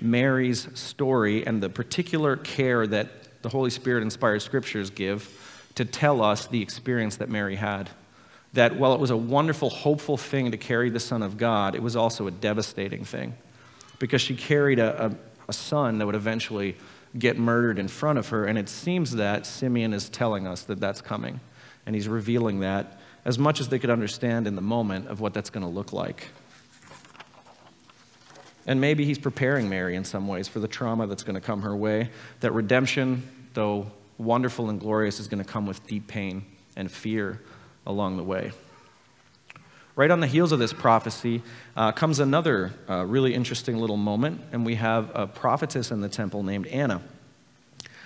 Mary's 0.00 0.68
story 0.78 1.46
and 1.46 1.62
the 1.62 1.68
particular 1.68 2.36
care 2.36 2.86
that 2.86 3.42
the 3.42 3.48
Holy 3.48 3.70
Spirit 3.70 4.02
inspired 4.02 4.42
scriptures 4.42 4.90
give 4.90 5.28
to 5.74 5.84
tell 5.84 6.22
us 6.22 6.46
the 6.46 6.62
experience 6.62 7.16
that 7.16 7.28
Mary 7.28 7.56
had. 7.56 7.90
That 8.52 8.76
while 8.76 8.94
it 8.94 9.00
was 9.00 9.10
a 9.10 9.16
wonderful, 9.16 9.70
hopeful 9.70 10.16
thing 10.16 10.50
to 10.50 10.56
carry 10.56 10.90
the 10.90 11.00
Son 11.00 11.22
of 11.22 11.36
God, 11.36 11.74
it 11.74 11.82
was 11.82 11.96
also 11.96 12.26
a 12.26 12.30
devastating 12.30 13.04
thing 13.04 13.34
because 13.98 14.20
she 14.20 14.34
carried 14.34 14.78
a, 14.78 15.06
a, 15.06 15.16
a 15.48 15.52
son 15.52 15.98
that 15.98 16.06
would 16.06 16.14
eventually 16.14 16.76
get 17.18 17.38
murdered 17.38 17.78
in 17.78 17.86
front 17.88 18.18
of 18.18 18.28
her. 18.28 18.46
And 18.46 18.58
it 18.58 18.68
seems 18.68 19.12
that 19.12 19.46
Simeon 19.46 19.92
is 19.92 20.08
telling 20.08 20.46
us 20.46 20.62
that 20.62 20.80
that's 20.80 21.00
coming. 21.00 21.40
And 21.86 21.94
he's 21.94 22.08
revealing 22.08 22.60
that 22.60 23.00
as 23.24 23.38
much 23.38 23.60
as 23.60 23.68
they 23.68 23.78
could 23.78 23.90
understand 23.90 24.46
in 24.46 24.56
the 24.56 24.62
moment 24.62 25.08
of 25.08 25.20
what 25.20 25.34
that's 25.34 25.50
going 25.50 25.64
to 25.64 25.70
look 25.70 25.92
like. 25.92 26.28
And 28.66 28.80
maybe 28.80 29.04
he's 29.04 29.18
preparing 29.18 29.68
Mary 29.68 29.96
in 29.96 30.04
some 30.04 30.28
ways 30.28 30.48
for 30.48 30.60
the 30.60 30.68
trauma 30.68 31.06
that's 31.06 31.22
going 31.22 31.34
to 31.34 31.40
come 31.40 31.62
her 31.62 31.74
way. 31.74 32.10
That 32.40 32.52
redemption, 32.52 33.28
though 33.54 33.90
wonderful 34.18 34.68
and 34.68 34.78
glorious, 34.78 35.18
is 35.18 35.28
going 35.28 35.42
to 35.42 35.50
come 35.50 35.66
with 35.66 35.86
deep 35.86 36.06
pain 36.06 36.44
and 36.76 36.90
fear 36.90 37.40
along 37.86 38.16
the 38.16 38.22
way. 38.22 38.52
Right 39.96 40.10
on 40.10 40.20
the 40.20 40.26
heels 40.26 40.52
of 40.52 40.58
this 40.58 40.72
prophecy 40.72 41.42
uh, 41.76 41.92
comes 41.92 42.20
another 42.20 42.72
uh, 42.88 43.04
really 43.04 43.34
interesting 43.34 43.76
little 43.76 43.96
moment, 43.96 44.40
and 44.52 44.64
we 44.64 44.76
have 44.76 45.10
a 45.14 45.26
prophetess 45.26 45.90
in 45.90 46.00
the 46.00 46.08
temple 46.08 46.42
named 46.42 46.66
Anna. 46.68 47.02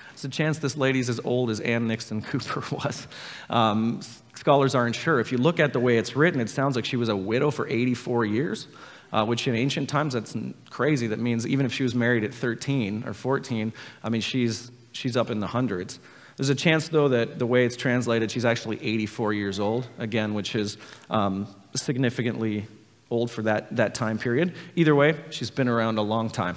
There's 0.09 0.25
a 0.25 0.29
chance 0.29 0.59
this 0.59 0.77
lady's 0.77 1.09
as 1.09 1.21
old 1.25 1.51
as 1.51 1.61
Ann 1.61 1.87
Nixon 1.89 2.23
Cooper 2.23 2.65
was. 2.75 3.07
Um, 3.51 4.01
scholars 4.35 4.75
aren't 4.75 4.97
sure. 4.97 5.21
If 5.21 5.33
you 5.33 5.39
look 5.39 5.61
at 5.61 5.73
the 5.73 5.81
way 5.81 5.99
it's 5.99 6.17
written, 6.17 6.41
it 6.41 6.49
sounds 6.49 6.77
like 6.77 6.85
she 6.85 6.97
was 6.97 7.09
a 7.09 7.17
widow 7.17 7.51
for 7.51 7.69
84 7.69 8.25
years 8.25 8.69
uh, 9.15 9.25
which 9.25 9.47
in 9.47 9.55
ancient 9.55 9.89
times, 9.89 10.15
that's 10.15 10.37
crazy. 10.71 11.07
That 11.07 11.21
means 11.21 11.47
even 11.47 11.65
if 11.65 11.73
she 11.73 11.85
was 11.85 11.95
married 11.95 12.25
at 12.25 12.35
13 12.35 13.05
or 13.07 13.15
14, 13.15 13.73
I 14.03 14.09
mean, 14.09 14.21
she's, 14.21 14.73
she's 14.91 15.17
up 15.17 15.31
in 15.31 15.39
the 15.39 15.47
hundreds. 15.47 16.01
There's 16.37 16.49
a 16.49 16.55
chance, 16.57 16.89
though, 16.89 17.07
that 17.07 17.39
the 17.39 17.47
way 17.47 17.65
it's 17.65 17.77
translated, 17.77 18.33
she's 18.33 18.45
actually 18.45 18.85
84 18.85 19.33
years 19.33 19.61
old, 19.61 19.87
again, 19.99 20.35
which 20.35 20.57
is 20.57 20.79
um, 21.11 21.47
significantly 21.77 22.67
old 23.09 23.31
for 23.31 23.43
that, 23.43 23.77
that 23.77 23.95
time 23.95 24.19
period. 24.19 24.53
Either 24.75 24.97
way, 24.97 25.15
she's 25.31 25.51
been 25.51 25.69
around 25.69 25.99
a 25.99 26.03
long 26.03 26.29
time. 26.29 26.57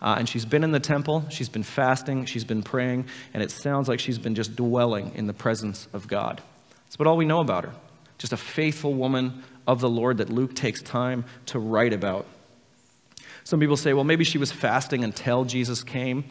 Uh, 0.00 0.14
and 0.16 0.28
she's 0.28 0.44
been 0.44 0.62
in 0.62 0.70
the 0.70 0.78
temple, 0.78 1.24
she's 1.28 1.48
been 1.48 1.64
fasting, 1.64 2.24
she's 2.26 2.44
been 2.44 2.62
praying, 2.62 3.06
and 3.34 3.42
it 3.42 3.50
sounds 3.50 3.88
like 3.88 3.98
she's 3.98 4.18
been 4.18 4.36
just 4.36 4.54
dwelling 4.54 5.10
in 5.16 5.26
the 5.26 5.32
presence 5.32 5.88
of 5.92 6.06
God. 6.06 6.40
That's 6.84 6.94
about 6.94 7.08
all 7.08 7.16
we 7.16 7.24
know 7.24 7.40
about 7.40 7.64
her. 7.64 7.72
Just 8.18 8.32
a 8.32 8.36
faithful 8.36 8.94
woman 8.94 9.42
of 9.66 9.80
the 9.80 9.88
Lord 9.88 10.18
that 10.18 10.30
Luke 10.30 10.54
takes 10.54 10.82
time 10.82 11.24
to 11.46 11.58
write 11.58 11.92
about. 11.92 12.26
Some 13.44 13.60
people 13.60 13.76
say, 13.76 13.92
well, 13.92 14.04
maybe 14.04 14.24
she 14.24 14.38
was 14.38 14.50
fasting 14.50 15.04
until 15.04 15.44
Jesus 15.44 15.82
came. 15.82 16.24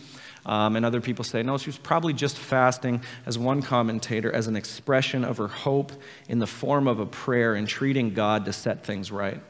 Um, 0.45 0.75
and 0.75 0.85
other 0.85 1.01
people 1.01 1.23
say, 1.23 1.41
no, 1.41 1.57
she 1.57 1.69
was 1.69 1.77
probably 1.77 2.13
just 2.13 2.37
fasting, 2.37 3.01
as 3.25 3.37
one 3.37 3.63
commentator, 3.63 4.31
as 4.31 4.45
an 4.47 4.55
expression 4.55 5.23
of 5.23 5.37
her 5.37 5.47
hope 5.47 5.91
in 6.29 6.37
the 6.37 6.45
form 6.45 6.87
of 6.87 6.99
a 6.99 7.05
prayer, 7.05 7.55
entreating 7.55 8.13
God 8.13 8.45
to 8.45 8.53
set 8.53 8.83
things 8.83 9.11
right. 9.11 9.41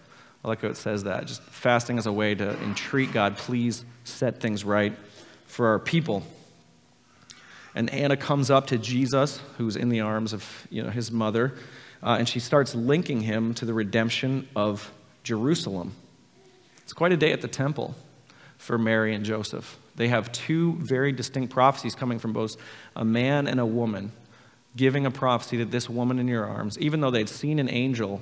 I 0.43 0.47
like 0.47 0.61
how 0.61 0.69
it 0.69 0.77
says 0.77 1.03
that. 1.03 1.25
Just 1.25 1.41
fasting 1.43 1.97
as 1.97 2.05
a 2.05 2.13
way 2.13 2.33
to 2.35 2.57
entreat 2.61 3.11
God, 3.11 3.35
please 3.35 3.83
set 4.05 4.39
things 4.39 4.63
right 4.63 4.93
for 5.47 5.67
our 5.67 5.79
people. 5.79 6.23
And 7.73 7.89
Anna 7.89 8.15
comes 8.15 8.49
up 8.49 8.67
to 8.67 8.77
Jesus, 8.77 9.41
who's 9.57 9.75
in 9.75 9.89
the 9.89 9.99
arms 9.99 10.31
of 10.31 10.67
you 10.69 10.81
know, 10.81 10.91
his 10.91 11.11
mother, 11.11 11.55
uh, 12.05 12.17
and 12.19 12.29
she 12.29 12.39
starts 12.39 12.75
linking 12.75 13.21
him 13.21 13.55
to 13.55 13.65
the 13.65 13.73
redemption 13.73 14.47
of 14.55 14.91
Jerusalem. 15.23 15.93
It's 16.83 16.93
quite 16.93 17.11
a 17.11 17.17
day 17.17 17.31
at 17.31 17.41
the 17.41 17.47
temple 17.47 17.95
for 18.59 18.77
Mary 18.77 19.15
and 19.15 19.25
Joseph. 19.25 19.77
They 19.95 20.09
have 20.09 20.31
two 20.31 20.73
very 20.73 21.11
distinct 21.11 21.51
prophecies 21.51 21.95
coming 21.95 22.19
from 22.19 22.31
both 22.31 22.57
a 22.95 23.03
man 23.03 23.47
and 23.47 23.59
a 23.59 23.65
woman, 23.65 24.11
giving 24.75 25.07
a 25.07 25.11
prophecy 25.11 25.57
that 25.57 25.71
this 25.71 25.89
woman 25.89 26.19
in 26.19 26.27
your 26.27 26.45
arms, 26.45 26.77
even 26.77 27.01
though 27.01 27.09
they'd 27.09 27.27
seen 27.27 27.57
an 27.57 27.69
angel, 27.69 28.21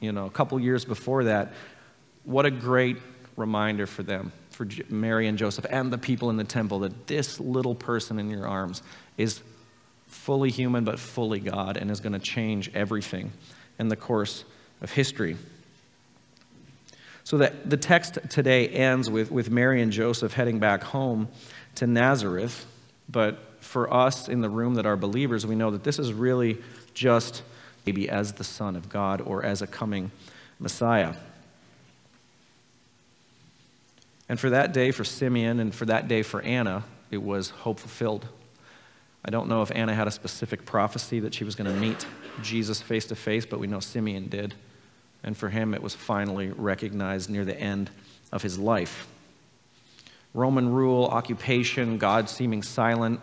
you 0.00 0.12
know, 0.12 0.26
a 0.26 0.30
couple 0.30 0.60
years 0.60 0.84
before 0.84 1.24
that, 1.24 1.54
what 2.24 2.44
a 2.44 2.50
great 2.50 2.98
reminder 3.36 3.86
for 3.86 4.02
them, 4.02 4.32
for 4.50 4.68
Mary 4.90 5.28
and 5.28 5.38
Joseph 5.38 5.64
and 5.70 5.90
the 5.90 5.98
people 5.98 6.28
in 6.28 6.36
the 6.36 6.44
temple, 6.44 6.80
that 6.80 7.06
this 7.06 7.40
little 7.40 7.74
person 7.74 8.18
in 8.18 8.28
your 8.28 8.46
arms 8.46 8.82
is 9.16 9.40
fully 10.14 10.50
human 10.50 10.84
but 10.84 10.98
fully 10.98 11.40
God, 11.40 11.76
and 11.76 11.90
is 11.90 12.00
going 12.00 12.12
to 12.12 12.18
change 12.18 12.70
everything 12.74 13.32
in 13.78 13.88
the 13.88 13.96
course 13.96 14.44
of 14.80 14.92
history. 14.92 15.36
So 17.24 17.38
that 17.38 17.68
the 17.68 17.76
text 17.76 18.18
today 18.30 18.68
ends 18.68 19.10
with, 19.10 19.30
with 19.30 19.50
Mary 19.50 19.82
and 19.82 19.90
Joseph 19.90 20.34
heading 20.34 20.58
back 20.58 20.82
home 20.82 21.28
to 21.76 21.86
Nazareth. 21.86 22.66
But 23.08 23.38
for 23.60 23.92
us 23.92 24.28
in 24.28 24.40
the 24.40 24.48
room 24.48 24.74
that 24.74 24.86
are 24.86 24.96
believers, 24.96 25.46
we 25.46 25.54
know 25.54 25.70
that 25.70 25.84
this 25.84 25.98
is 25.98 26.12
really 26.12 26.58
just 26.92 27.42
maybe 27.86 28.08
as 28.08 28.34
the 28.34 28.44
Son 28.44 28.76
of 28.76 28.88
God 28.88 29.20
or 29.20 29.44
as 29.44 29.62
a 29.62 29.66
coming 29.66 30.10
Messiah. 30.58 31.14
And 34.28 34.38
for 34.40 34.50
that 34.50 34.72
day 34.72 34.90
for 34.90 35.04
Simeon 35.04 35.60
and 35.60 35.74
for 35.74 35.84
that 35.86 36.08
day 36.08 36.22
for 36.22 36.40
Anna, 36.42 36.84
it 37.10 37.22
was 37.22 37.50
hope 37.50 37.78
fulfilled. 37.78 38.26
I 39.24 39.30
don't 39.30 39.48
know 39.48 39.62
if 39.62 39.70
Anna 39.74 39.94
had 39.94 40.06
a 40.06 40.10
specific 40.10 40.66
prophecy 40.66 41.20
that 41.20 41.32
she 41.32 41.44
was 41.44 41.54
going 41.54 41.72
to 41.72 41.80
meet 41.80 42.06
Jesus 42.42 42.82
face 42.82 43.06
to 43.06 43.14
face, 43.14 43.46
but 43.46 43.58
we 43.58 43.66
know 43.66 43.80
Simeon 43.80 44.28
did. 44.28 44.54
And 45.22 45.34
for 45.36 45.48
him, 45.48 45.72
it 45.72 45.82
was 45.82 45.94
finally 45.94 46.48
recognized 46.48 47.30
near 47.30 47.44
the 47.44 47.58
end 47.58 47.90
of 48.32 48.42
his 48.42 48.58
life. 48.58 49.06
Roman 50.34 50.70
rule, 50.70 51.06
occupation, 51.06 51.96
God 51.96 52.28
seeming 52.28 52.62
silent, 52.62 53.20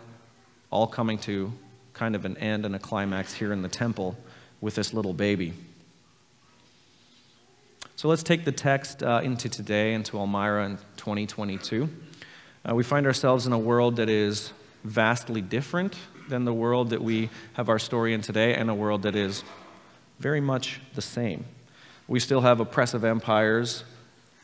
all 0.70 0.88
coming 0.88 1.18
to 1.18 1.52
kind 1.92 2.16
of 2.16 2.24
an 2.24 2.36
end 2.38 2.66
and 2.66 2.74
a 2.74 2.78
climax 2.78 3.34
here 3.34 3.52
in 3.52 3.62
the 3.62 3.68
temple 3.68 4.16
with 4.60 4.74
this 4.74 4.92
little 4.92 5.12
baby. 5.12 5.52
So 7.94 8.08
let's 8.08 8.24
take 8.24 8.44
the 8.44 8.50
text 8.50 9.04
uh, 9.04 9.20
into 9.22 9.48
today, 9.48 9.94
into 9.94 10.16
Elmira 10.16 10.64
in 10.64 10.78
2022. 10.96 11.88
Uh, 12.68 12.74
we 12.74 12.82
find 12.82 13.06
ourselves 13.06 13.46
in 13.46 13.52
a 13.52 13.58
world 13.58 13.96
that 13.96 14.08
is 14.08 14.52
vastly 14.84 15.40
different 15.40 15.96
than 16.28 16.44
the 16.44 16.52
world 16.52 16.90
that 16.90 17.02
we 17.02 17.30
have 17.54 17.68
our 17.68 17.78
story 17.78 18.14
in 18.14 18.20
today, 18.20 18.54
and 18.54 18.70
a 18.70 18.74
world 18.74 19.02
that 19.02 19.16
is 19.16 19.44
very 20.18 20.40
much 20.40 20.80
the 20.94 21.02
same. 21.02 21.44
We 22.08 22.20
still 22.20 22.40
have 22.40 22.60
oppressive 22.60 23.04
empires, 23.04 23.84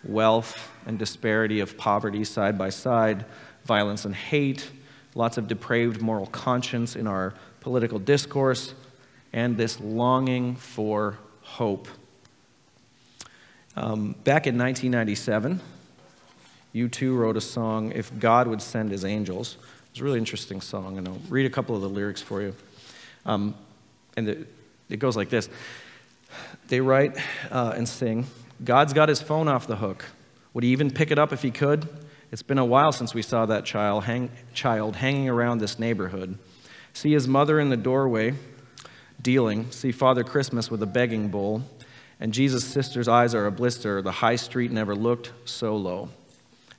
wealth 0.04 0.70
and 0.86 0.98
disparity 0.98 1.60
of 1.60 1.76
poverty 1.76 2.24
side 2.24 2.56
by 2.56 2.70
side, 2.70 3.24
violence 3.64 4.04
and 4.04 4.14
hate, 4.14 4.70
lots 5.14 5.38
of 5.38 5.48
depraved 5.48 6.00
moral 6.00 6.26
conscience 6.26 6.96
in 6.96 7.06
our 7.06 7.34
political 7.60 7.98
discourse, 7.98 8.74
and 9.32 9.56
this 9.56 9.80
longing 9.80 10.56
for 10.56 11.18
hope. 11.42 11.88
Um, 13.76 14.12
back 14.24 14.46
in 14.46 14.58
1997, 14.58 15.60
U2 16.74 17.16
wrote 17.16 17.36
a 17.36 17.40
song, 17.40 17.92
If 17.92 18.16
God 18.18 18.46
Would 18.46 18.62
Send 18.62 18.90
His 18.90 19.04
Angels, 19.04 19.56
it's 19.98 20.02
a 20.02 20.04
really 20.04 20.20
interesting 20.20 20.60
song, 20.60 20.96
and 20.96 21.08
I'll 21.08 21.18
read 21.28 21.44
a 21.44 21.50
couple 21.50 21.74
of 21.74 21.82
the 21.82 21.88
lyrics 21.88 22.22
for 22.22 22.40
you. 22.40 22.54
Um, 23.26 23.56
and 24.16 24.28
it, 24.28 24.46
it, 24.88 24.98
goes 24.98 25.16
like 25.16 25.28
this 25.28 25.48
They 26.68 26.80
write 26.80 27.16
uh, 27.50 27.72
and 27.74 27.88
sing 27.88 28.28
God's 28.62 28.92
got 28.92 29.08
his 29.08 29.20
phone 29.20 29.48
off 29.48 29.66
the 29.66 29.74
hook. 29.74 30.04
Would 30.54 30.62
he 30.62 30.70
even 30.70 30.92
pick 30.92 31.10
it 31.10 31.18
up 31.18 31.32
if 31.32 31.42
he 31.42 31.50
could? 31.50 31.88
It's 32.30 32.44
been 32.44 32.58
a 32.58 32.64
while 32.64 32.92
since 32.92 33.12
we 33.12 33.22
saw 33.22 33.44
that 33.46 33.64
child, 33.64 34.04
hang, 34.04 34.30
child 34.54 34.94
hanging 34.94 35.28
around 35.28 35.58
this 35.58 35.80
neighborhood. 35.80 36.38
See 36.92 37.10
his 37.10 37.26
mother 37.26 37.58
in 37.58 37.68
the 37.68 37.76
doorway 37.76 38.34
dealing. 39.20 39.68
See 39.72 39.90
Father 39.90 40.22
Christmas 40.22 40.70
with 40.70 40.80
a 40.80 40.86
begging 40.86 41.26
bowl. 41.26 41.64
And 42.20 42.32
Jesus' 42.32 42.62
sister's 42.62 43.08
eyes 43.08 43.34
are 43.34 43.46
a 43.46 43.50
blister. 43.50 44.00
The 44.00 44.12
high 44.12 44.36
street 44.36 44.70
never 44.70 44.94
looked 44.94 45.32
so 45.44 45.74
low. 45.74 46.10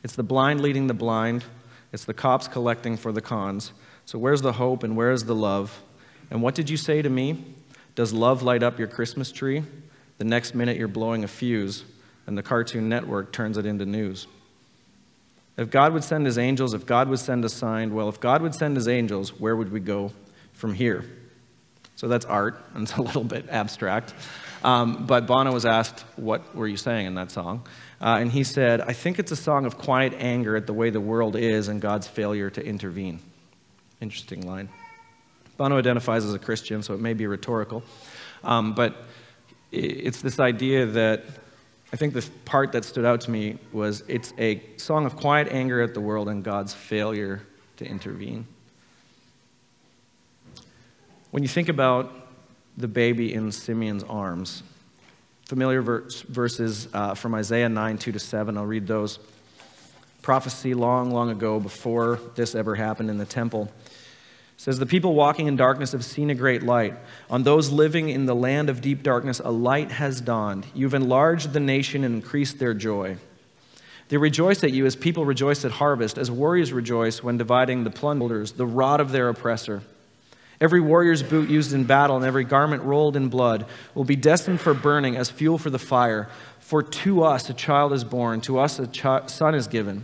It's 0.06 0.16
the 0.16 0.24
blind 0.24 0.62
leading 0.62 0.88
the 0.88 0.94
blind. 0.94 1.44
It's 1.92 2.06
the 2.06 2.14
cops 2.14 2.48
collecting 2.48 2.98
for 2.98 3.12
the 3.12 3.22
cons. 3.22 3.72
So, 4.06 4.18
where's 4.20 4.42
the 4.42 4.54
hope 4.54 4.84
and 4.84 4.96
where's 4.96 5.24
the 5.24 5.36
love? 5.36 5.82
And 6.32 6.42
what 6.42 6.56
did 6.56 6.70
you 6.70 6.78
say 6.78 7.02
to 7.02 7.10
me? 7.10 7.44
Does 7.96 8.14
love 8.14 8.44
light 8.44 8.64
up 8.64 8.80
your 8.80 8.88
Christmas 8.88 9.32
tree? 9.32 9.64
The 10.20 10.24
next 10.26 10.54
minute 10.54 10.78
you're 10.78 10.88
blowing 10.88 11.24
a 11.24 11.28
fuse, 11.28 11.84
and 12.28 12.38
the 12.38 12.44
Cartoon 12.44 12.90
Network 12.90 13.32
turns 13.32 13.58
it 13.58 13.66
into 13.66 13.86
news. 13.86 14.28
If 15.58 15.70
God 15.70 15.94
would 15.94 16.04
send 16.04 16.26
his 16.26 16.38
angels, 16.38 16.74
if 16.74 16.86
God 16.86 17.10
would 17.10 17.20
send 17.20 17.44
a 17.44 17.50
sign, 17.50 17.94
well, 17.94 18.08
if 18.08 18.20
God 18.20 18.42
would 18.42 18.56
send 18.56 18.78
his 18.78 18.88
angels, 18.88 19.38
where 19.40 19.56
would 19.56 19.72
we 19.72 19.80
go 19.80 20.12
from 20.54 20.74
here? 20.74 21.04
So 21.96 22.08
that's 22.08 22.26
art, 22.26 22.64
and 22.74 22.84
it's 22.84 22.96
a 22.96 23.02
little 23.02 23.24
bit 23.24 23.50
abstract. 23.50 24.14
Um, 24.64 25.06
but 25.06 25.26
Bono 25.26 25.54
was 25.54 25.66
asked, 25.66 26.02
What 26.16 26.56
were 26.56 26.68
you 26.68 26.78
saying 26.78 27.06
in 27.06 27.16
that 27.16 27.32
song? 27.32 27.66
Uh, 28.02 28.18
and 28.20 28.32
he 28.32 28.44
said, 28.44 28.82
I 28.82 28.94
think 28.94 29.20
it's 29.20 29.32
a 29.32 29.36
song 29.36 29.66
of 29.66 29.78
quiet 29.78 30.14
anger 30.18 30.56
at 30.56 30.68
the 30.68 30.74
way 30.74 30.90
the 30.90 31.02
world 31.02 31.36
is 31.36 31.68
and 31.68 31.82
God's 31.82 32.08
failure 32.08 32.50
to 32.50 32.66
intervene. 32.66 33.20
Interesting 34.02 34.48
line. 34.48 34.70
Bono 35.58 35.78
identifies 35.78 36.24
as 36.24 36.34
a 36.34 36.40
Christian, 36.40 36.82
so 36.82 36.94
it 36.94 37.02
may 37.02 37.14
be 37.14 37.28
rhetorical. 37.28 37.84
Um, 38.44 38.74
but 38.74 38.96
it's 39.72 40.22
this 40.22 40.40
idea 40.40 40.86
that 40.86 41.24
I 41.92 41.98
think 41.98 42.14
the 42.14 42.28
part 42.46 42.72
that 42.72 42.86
stood 42.86 43.04
out 43.04 43.22
to 43.22 43.32
me 43.32 43.58
was 43.74 44.04
it's 44.08 44.34
a 44.38 44.62
song 44.78 45.06
of 45.06 45.16
quiet 45.16 45.50
anger 45.52 45.82
at 45.82 45.94
the 45.94 46.00
world 46.00 46.30
and 46.30 46.44
God's 46.44 46.74
failure 46.74 47.42
to 47.78 47.86
intervene. 47.86 48.48
When 51.32 51.44
you 51.44 51.50
think 51.50 51.68
about 51.68 52.29
the 52.80 52.88
baby 52.88 53.34
in 53.34 53.52
Simeon's 53.52 54.04
arms, 54.04 54.64
familiar 55.46 55.82
verse, 55.82 56.22
verses 56.22 56.88
uh, 56.94 57.14
from 57.14 57.36
Isaiah 57.36 57.68
9, 57.68 57.98
2 57.98 58.14
to 58.14 58.20
7. 58.20 58.58
I'll 58.58 58.66
read 58.66 58.88
those. 58.88 59.20
Prophecy 60.22 60.74
long, 60.74 61.12
long 61.12 61.30
ago, 61.30 61.60
before 61.60 62.20
this 62.36 62.56
ever 62.56 62.76
happened 62.76 63.10
in 63.10 63.18
the 63.18 63.26
temple. 63.26 63.70
says 64.56 64.80
the 64.80 64.86
people 64.86 65.14
walking 65.14 65.48
in 65.48 65.58
darkness 65.58 65.92
have 65.92 66.06
seen 66.06 66.30
a 66.30 66.36
great 66.36 66.64
light 66.64 66.94
on 67.30 67.44
those 67.44 67.70
living 67.70 68.08
in 68.08 68.26
the 68.26 68.36
land 68.36 68.70
of 68.70 68.80
deep 68.80 69.04
darkness 69.04 69.42
a 69.44 69.52
light 69.52 69.92
has 69.92 70.20
dawned 70.22 70.66
you've 70.74 70.94
enlarged 70.94 71.54
the 71.54 71.60
nation 71.62 72.04
and 72.04 72.16
increased 72.16 72.60
their 72.60 72.74
joy 72.74 73.16
they 74.10 74.18
rejoice 74.18 74.62
at 74.64 74.74
you 74.74 74.86
as 74.86 74.98
people 74.98 75.24
rejoice 75.24 75.64
at 75.64 75.72
harvest 75.72 76.18
as 76.18 76.30
warriors 76.30 76.74
rejoice 76.74 77.24
when 77.24 77.38
dividing 77.38 77.86
the 77.86 77.90
plunders 77.90 78.52
the 78.52 78.66
rod 78.66 79.00
of 79.00 79.14
their 79.14 79.30
oppressor 79.30 79.82
every 80.62 80.82
warrior's 80.82 81.24
boot 81.24 81.50
used 81.50 81.74
in 81.74 81.84
battle 81.84 82.18
and 82.18 82.26
every 82.26 82.44
garment 82.44 82.84
rolled 82.84 83.16
in 83.16 83.30
blood 83.30 83.66
will 83.96 84.04
be 84.04 84.16
destined 84.16 84.60
for 84.60 84.74
burning 84.74 85.16
as 85.16 85.30
fuel 85.30 85.58
for 85.58 85.70
the 85.70 85.80
fire 85.80 86.30
for 86.60 86.84
to 86.84 87.24
us 87.24 87.50
a 87.50 87.54
child 87.54 87.94
is 87.94 88.04
born 88.04 88.42
to 88.42 88.60
us 88.60 88.80
a 88.80 89.28
son 89.28 89.56
is 89.56 89.68
given 89.68 90.04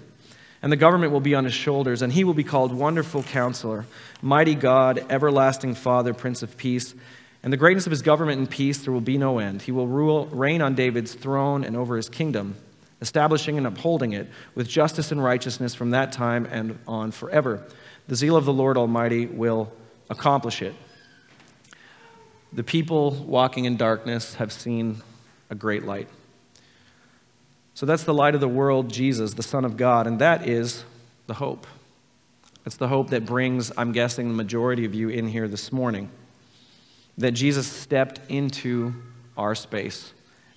and 0.65 0.71
the 0.71 0.77
government 0.77 1.11
will 1.11 1.19
be 1.19 1.35
on 1.35 1.43
his 1.43 1.53
shoulders, 1.53 2.01
and 2.01 2.11
he 2.11 2.23
will 2.23 2.33
be 2.33 2.43
called 2.43 2.73
Wonderful 2.73 3.21
Counselor, 3.21 3.85
Mighty 4.23 4.55
God, 4.55 5.05
Everlasting 5.11 5.75
Father, 5.75 6.11
Prince 6.11 6.41
of 6.41 6.57
Peace. 6.57 6.95
And 7.43 7.53
the 7.53 7.57
greatness 7.57 7.85
of 7.85 7.91
his 7.91 8.01
government 8.01 8.39
and 8.39 8.49
peace 8.49 8.79
there 8.79 8.91
will 8.91 8.99
be 8.99 9.19
no 9.19 9.37
end. 9.37 9.61
He 9.61 9.71
will 9.71 9.85
rule, 9.85 10.25
reign 10.25 10.63
on 10.63 10.73
David's 10.73 11.13
throne 11.13 11.63
and 11.63 11.77
over 11.77 11.95
his 11.95 12.09
kingdom, 12.09 12.55
establishing 12.99 13.59
and 13.59 13.67
upholding 13.67 14.13
it 14.13 14.27
with 14.55 14.67
justice 14.67 15.11
and 15.11 15.23
righteousness 15.23 15.75
from 15.75 15.91
that 15.91 16.11
time 16.11 16.47
and 16.49 16.79
on 16.87 17.11
forever. 17.11 17.63
The 18.07 18.15
zeal 18.15 18.35
of 18.35 18.45
the 18.45 18.51
Lord 18.51 18.75
Almighty 18.75 19.27
will 19.27 19.71
accomplish 20.09 20.61
it. 20.61 20.75
The 22.53 22.63
people 22.63 23.11
walking 23.11 23.65
in 23.65 23.77
darkness 23.77 24.35
have 24.35 24.51
seen 24.51 25.01
a 25.49 25.55
great 25.55 25.83
light. 25.83 26.07
So 27.73 27.85
that's 27.85 28.03
the 28.03 28.13
light 28.13 28.35
of 28.35 28.41
the 28.41 28.47
world, 28.47 28.89
Jesus, 28.89 29.33
the 29.33 29.43
Son 29.43 29.65
of 29.65 29.75
God, 29.75 30.07
and 30.07 30.19
that 30.19 30.47
is 30.47 30.85
the 31.27 31.33
hope. 31.33 31.67
It's 32.65 32.77
the 32.77 32.87
hope 32.87 33.09
that 33.09 33.25
brings, 33.25 33.71
I'm 33.77 33.91
guessing, 33.91 34.29
the 34.29 34.33
majority 34.33 34.85
of 34.85 34.95
you 34.95 35.09
in 35.09 35.27
here 35.27 35.47
this 35.47 35.71
morning. 35.71 36.09
That 37.17 37.31
Jesus 37.31 37.67
stepped 37.67 38.19
into 38.29 38.93
our 39.37 39.55
space 39.55 40.13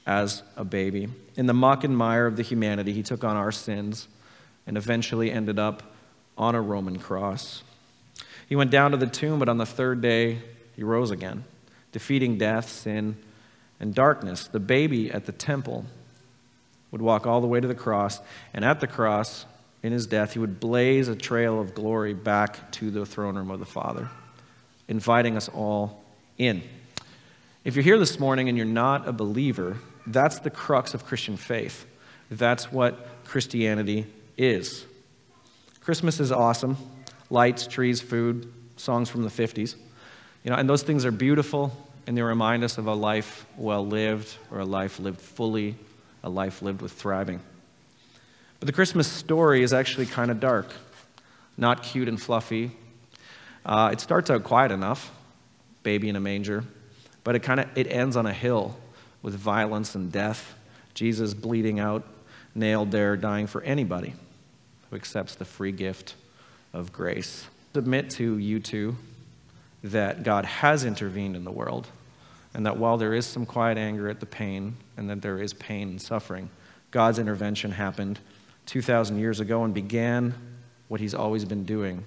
as 0.06 0.42
a 0.56 0.64
baby. 0.64 1.08
In 1.36 1.46
the 1.46 1.54
muck 1.54 1.84
and 1.84 1.96
mire 1.96 2.26
of 2.26 2.36
the 2.36 2.42
humanity, 2.42 2.92
he 2.92 3.02
took 3.02 3.24
on 3.24 3.36
our 3.36 3.52
sins 3.52 4.08
and 4.66 4.76
eventually 4.76 5.30
ended 5.30 5.58
up 5.58 5.82
on 6.36 6.54
a 6.54 6.62
Roman 6.62 6.98
cross. 6.98 7.62
He 8.48 8.56
went 8.56 8.70
down 8.70 8.92
to 8.92 8.96
the 8.96 9.06
tomb, 9.06 9.38
but 9.38 9.48
on 9.48 9.58
the 9.58 9.66
third 9.66 10.00
day, 10.00 10.38
he 10.74 10.82
rose 10.82 11.10
again, 11.10 11.44
defeating 11.92 12.38
death, 12.38 12.70
sin, 12.70 13.16
and 13.78 13.94
darkness. 13.94 14.48
The 14.48 14.60
baby 14.60 15.10
at 15.10 15.26
the 15.26 15.32
temple 15.32 15.84
would 16.90 17.02
walk 17.02 17.26
all 17.26 17.40
the 17.40 17.46
way 17.46 17.60
to 17.60 17.68
the 17.68 17.74
cross, 17.74 18.20
and 18.54 18.64
at 18.64 18.80
the 18.80 18.86
cross, 18.86 19.44
in 19.82 19.92
his 19.92 20.06
death, 20.06 20.32
he 20.32 20.38
would 20.38 20.58
blaze 20.58 21.08
a 21.08 21.14
trail 21.14 21.60
of 21.60 21.74
glory 21.74 22.14
back 22.14 22.72
to 22.72 22.90
the 22.90 23.04
throne 23.04 23.36
room 23.36 23.50
of 23.50 23.60
the 23.60 23.66
Father, 23.66 24.08
inviting 24.88 25.36
us 25.36 25.48
all 25.50 26.02
in. 26.38 26.62
If 27.64 27.76
you're 27.76 27.84
here 27.84 27.98
this 27.98 28.18
morning 28.18 28.48
and 28.48 28.56
you're 28.56 28.66
not 28.66 29.06
a 29.06 29.12
believer, 29.12 29.76
that's 30.06 30.38
the 30.38 30.50
crux 30.50 30.94
of 30.94 31.04
Christian 31.04 31.36
faith. 31.36 31.84
That's 32.30 32.72
what 32.72 33.24
Christianity 33.24 34.06
is. 34.38 34.86
Christmas 35.80 36.18
is 36.18 36.32
awesome 36.32 36.76
lights, 37.30 37.66
trees, 37.66 38.00
food, 38.00 38.52
songs 38.76 39.08
from 39.08 39.23
the 39.23 39.28
50s. 39.28 39.75
You 40.44 40.50
know, 40.50 40.56
and 40.56 40.68
those 40.68 40.82
things 40.82 41.04
are 41.04 41.11
beautiful 41.11 41.76
and 42.06 42.16
they 42.16 42.23
remind 42.23 42.64
us 42.64 42.78
of 42.78 42.87
a 42.87 42.94
life 42.94 43.47
well 43.56 43.87
lived 43.87 44.35
or 44.50 44.61
a 44.61 44.64
life 44.64 44.99
lived 44.99 45.20
fully 45.20 45.76
a 46.23 46.28
life 46.28 46.62
lived 46.62 46.82
with 46.82 46.92
thriving. 46.92 47.40
But 48.61 48.66
the 48.66 48.73
Christmas 48.73 49.06
story 49.06 49.62
is 49.62 49.73
actually 49.73 50.06
kind 50.06 50.30
of 50.30 50.40
dark, 50.40 50.66
not 51.56 51.82
cute 51.82 52.08
and 52.08 52.20
fluffy. 52.20 52.73
Uh, 53.64 53.90
it 53.92 54.00
starts 54.00 54.30
out 54.30 54.44
quiet 54.44 54.73
enough, 54.73 55.12
baby 55.82 56.08
in 56.08 56.16
a 56.16 56.20
manger, 56.20 56.64
but 57.25 57.35
it 57.35 57.42
kind 57.42 57.61
of 57.61 57.68
it 57.76 57.87
ends 57.90 58.16
on 58.16 58.26
a 58.26 58.32
hill 58.32 58.76
with 59.23 59.35
violence 59.35 59.94
and 59.94 60.11
death. 60.11 60.54
Jesus 60.94 61.35
bleeding 61.35 61.78
out, 61.78 62.04
nailed 62.55 62.90
there, 62.90 63.16
dying 63.16 63.46
for 63.46 63.62
anybody 63.62 64.14
who 64.90 64.96
accepts 64.96 65.37
the 65.37 65.44
free 65.44 65.72
gift 65.72 66.14
of 66.72 66.92
grace. 66.92 67.46
Submit 67.74 68.11
to 68.11 68.38
you 68.38 68.61
two 68.61 68.96
that 69.85 70.22
God 70.22 70.44
has 70.44 70.85
intervened 70.85 71.37
in 71.37 71.44
the 71.44 71.50
world 71.50 71.87
and 72.54 72.66
that 72.66 72.76
while 72.76 72.96
there 72.96 73.14
is 73.14 73.26
some 73.26 73.46
quiet 73.46 73.78
anger 73.78 74.09
at 74.09 74.20
the 74.20 74.26
pain, 74.26 74.76
and 74.96 75.09
that 75.11 75.22
there 75.22 75.40
is 75.40 75.52
pain 75.54 75.90
and 75.90 76.02
suffering, 76.02 76.50
God's 76.90 77.18
intervention 77.18 77.70
happened 77.70 78.18
2,000 78.66 79.18
years 79.18 79.40
ago 79.40 79.64
and 79.64 79.74
began 79.74 80.35
what 80.88 81.00
He's 81.00 81.14
always 81.14 81.44
been 81.44 81.64
doing 81.64 82.04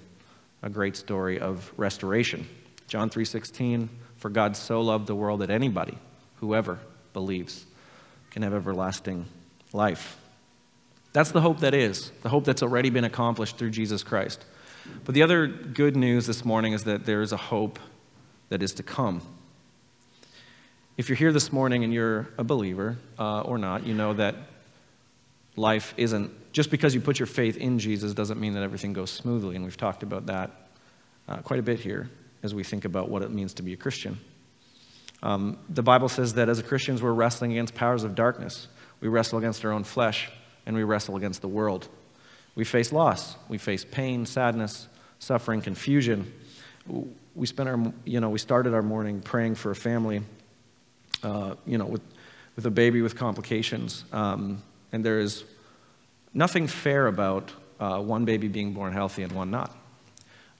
a 0.63 0.69
great 0.69 0.95
story 0.95 1.39
of 1.39 1.71
restoration. 1.77 2.47
John 2.87 3.09
3:16 3.09 3.87
For 4.17 4.29
God 4.29 4.55
so 4.57 4.81
loved 4.81 5.07
the 5.07 5.15
world 5.15 5.41
that 5.41 5.49
anybody 5.49 5.97
whoever 6.41 6.79
believes 7.13 7.65
can 8.31 8.41
have 8.43 8.53
everlasting 8.53 9.25
life. 9.73 10.17
That's 11.13 11.31
the 11.31 11.41
hope 11.41 11.61
that 11.61 11.73
is, 11.73 12.11
the 12.23 12.29
hope 12.29 12.45
that's 12.45 12.63
already 12.63 12.89
been 12.89 13.03
accomplished 13.03 13.57
through 13.57 13.71
Jesus 13.71 14.03
Christ. 14.03 14.43
But 15.05 15.15
the 15.15 15.23
other 15.23 15.47
good 15.47 15.95
news 15.95 16.27
this 16.27 16.45
morning 16.45 16.73
is 16.73 16.83
that 16.83 17.05
there 17.05 17.21
is 17.21 17.31
a 17.31 17.37
hope 17.37 17.79
that 18.49 18.61
is 18.61 18.73
to 18.73 18.83
come. 18.83 19.21
If 20.97 21.09
you're 21.09 21.15
here 21.15 21.31
this 21.31 21.51
morning 21.51 21.83
and 21.83 21.93
you're 21.93 22.27
a 22.37 22.43
believer 22.43 22.97
uh, 23.17 23.41
or 23.41 23.57
not, 23.57 23.85
you 23.85 23.93
know 23.93 24.13
that 24.13 24.35
life 25.55 25.93
isn't, 25.97 26.31
just 26.53 26.69
because 26.69 26.93
you 26.93 27.01
put 27.01 27.17
your 27.17 27.27
faith 27.27 27.57
in 27.57 27.79
Jesus 27.79 28.13
doesn't 28.13 28.39
mean 28.39 28.53
that 28.53 28.63
everything 28.63 28.93
goes 28.93 29.09
smoothly. 29.09 29.55
And 29.55 29.63
we've 29.63 29.77
talked 29.77 30.03
about 30.03 30.27
that 30.27 30.51
uh, 31.27 31.37
quite 31.37 31.59
a 31.59 31.63
bit 31.63 31.79
here 31.79 32.09
as 32.43 32.53
we 32.53 32.63
think 32.63 32.85
about 32.85 33.09
what 33.09 33.21
it 33.21 33.31
means 33.31 33.53
to 33.55 33.63
be 33.63 33.73
a 33.73 33.77
Christian. 33.77 34.19
Um, 35.23 35.57
the 35.69 35.83
Bible 35.83 36.09
says 36.09 36.33
that 36.33 36.49
as 36.49 36.61
Christians, 36.61 37.01
we're 37.01 37.13
wrestling 37.13 37.51
against 37.51 37.75
powers 37.75 38.03
of 38.03 38.15
darkness. 38.15 38.67
We 38.99 39.07
wrestle 39.07 39.37
against 39.37 39.63
our 39.63 39.71
own 39.71 39.83
flesh, 39.83 40.29
and 40.65 40.75
we 40.75 40.83
wrestle 40.83 41.15
against 41.15 41.41
the 41.41 41.47
world. 41.47 41.87
We 42.55 42.65
face 42.65 42.91
loss. 42.91 43.35
We 43.47 43.57
face 43.57 43.85
pain, 43.85 44.25
sadness, 44.25 44.87
suffering, 45.19 45.61
confusion. 45.61 46.31
We 47.35 47.47
spent 47.47 47.69
our, 47.69 47.93
you 48.05 48.19
know, 48.19 48.29
we 48.29 48.39
started 48.39 48.73
our 48.73 48.81
morning 48.81 49.21
praying 49.21 49.55
for 49.55 49.71
a 49.71 49.75
family 49.75 50.21
uh, 51.23 51.55
you 51.65 51.77
know, 51.77 51.85
with, 51.85 52.01
with 52.55 52.65
a 52.65 52.71
baby 52.71 53.01
with 53.01 53.15
complications. 53.15 54.03
Um, 54.11 54.61
and 54.91 55.03
there 55.03 55.19
is 55.19 55.43
nothing 56.33 56.67
fair 56.67 57.07
about 57.07 57.51
uh, 57.79 57.99
one 57.99 58.25
baby 58.25 58.47
being 58.47 58.73
born 58.73 58.93
healthy 58.93 59.23
and 59.23 59.31
one 59.31 59.51
not. 59.51 59.75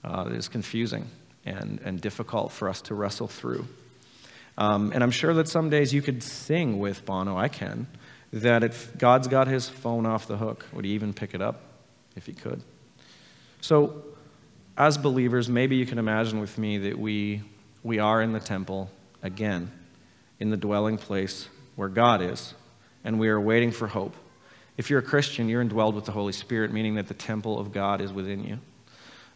Uh, 0.04 0.26
it 0.28 0.36
is 0.36 0.48
confusing 0.48 1.06
and, 1.44 1.80
and 1.84 2.00
difficult 2.00 2.52
for 2.52 2.68
us 2.68 2.80
to 2.82 2.94
wrestle 2.94 3.28
through. 3.28 3.66
Um, 4.58 4.92
and 4.92 5.02
I'm 5.02 5.10
sure 5.10 5.32
that 5.34 5.48
some 5.48 5.70
days 5.70 5.94
you 5.94 6.02
could 6.02 6.22
sing 6.22 6.78
with 6.78 7.04
Bono, 7.04 7.36
I 7.36 7.48
can, 7.48 7.86
that 8.32 8.62
if 8.62 8.96
God's 8.98 9.28
got 9.28 9.48
his 9.48 9.68
phone 9.68 10.04
off 10.06 10.26
the 10.26 10.36
hook, 10.36 10.66
would 10.72 10.84
he 10.84 10.92
even 10.92 11.12
pick 11.12 11.34
it 11.34 11.40
up 11.40 11.60
if 12.16 12.26
he 12.26 12.32
could? 12.32 12.62
So, 13.60 14.02
as 14.76 14.96
believers, 14.96 15.48
maybe 15.48 15.76
you 15.76 15.86
can 15.86 15.98
imagine 15.98 16.40
with 16.40 16.56
me 16.58 16.78
that 16.78 16.98
we, 16.98 17.42
we 17.82 17.98
are 17.98 18.22
in 18.22 18.32
the 18.32 18.40
temple 18.40 18.90
again 19.22 19.70
in 20.42 20.50
the 20.50 20.56
dwelling 20.56 20.98
place 20.98 21.48
where 21.76 21.88
God 21.88 22.20
is, 22.20 22.54
and 23.04 23.20
we 23.20 23.28
are 23.28 23.40
waiting 23.40 23.70
for 23.70 23.86
hope. 23.86 24.16
If 24.76 24.90
you're 24.90 24.98
a 24.98 25.02
Christian, 25.02 25.48
you're 25.48 25.64
indwelled 25.64 25.94
with 25.94 26.04
the 26.04 26.10
Holy 26.10 26.32
Spirit, 26.32 26.72
meaning 26.72 26.96
that 26.96 27.06
the 27.06 27.14
temple 27.14 27.60
of 27.60 27.72
God 27.72 28.00
is 28.00 28.12
within 28.12 28.42
you. 28.44 28.58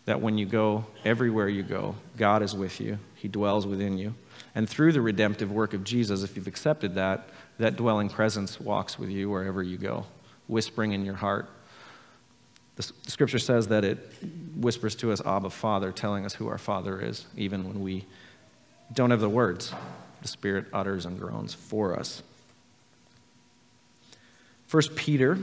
That 0.07 0.21
when 0.21 0.37
you 0.37 0.47
go, 0.47 0.85
everywhere 1.05 1.49
you 1.49 1.63
go, 1.63 1.95
God 2.17 2.43
is 2.43 2.57
with 2.57 2.81
you, 2.81 2.99
He 3.15 3.29
dwells 3.29 3.69
within 3.69 3.99
you. 3.99 4.15
And 4.57 4.69
through 4.69 4.93
the 4.93 5.01
redemptive 5.01 5.53
work 5.53 5.75
of 5.75 5.85
Jesus, 5.85 6.25
if 6.25 6.35
you've 6.35 6.49
accepted 6.49 6.97
that, 6.97 7.29
that 7.59 7.77
dwelling 7.77 8.09
presence 8.09 8.61
walks 8.61 8.99
with 8.99 9.11
you 9.11 9.31
wherever 9.31 9.63
you 9.63 9.79
go, 9.79 10.07
whispering 10.49 10.91
in 10.91 11.05
your 11.05 11.15
heart. 11.15 11.49
The, 12.77 12.83
scripture 13.07 13.39
says 13.39 13.69
that 13.69 13.85
it 13.85 14.13
whispers 14.55 14.95
to 14.97 15.13
us, 15.13 15.21
Abba, 15.25 15.51
Father, 15.51 15.93
telling 15.93 16.25
us 16.25 16.35
who 16.35 16.49
our 16.49 16.59
Father 16.59 17.01
is, 17.01 17.27
even 17.37 17.67
when 17.67 17.83
we 17.83 18.05
don't 18.93 19.11
have 19.11 19.21
the 19.21 19.29
words 19.29 19.73
the 20.23 20.29
Spirit 20.29 20.67
utters 20.73 21.07
and 21.07 21.19
groans 21.21 21.55
for 21.55 21.99
us. 21.99 22.23
1 24.71 24.83
Peter 24.97 25.39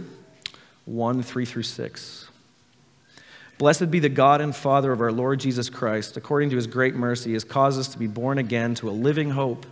1 0.86 1.24
3 1.24 1.46
through 1.46 1.64
6. 1.64 2.30
Blessed 3.58 3.90
be 3.90 4.00
the 4.00 4.10
God 4.10 4.42
and 4.42 4.54
Father 4.54 4.92
of 4.92 5.00
our 5.00 5.12
Lord 5.12 5.40
Jesus 5.40 5.70
Christ. 5.70 6.18
According 6.18 6.50
to 6.50 6.56
his 6.56 6.68
great 6.68 6.96
mercy, 6.96 7.34
has 7.34 7.44
caused 7.44 7.80
us 7.80 7.88
to 7.90 7.98
be 7.98 8.08
born 8.08 8.38
again 8.38 8.76
to 8.76 8.90
a 8.90 8.92
living 8.92 9.30
hope 9.30 9.66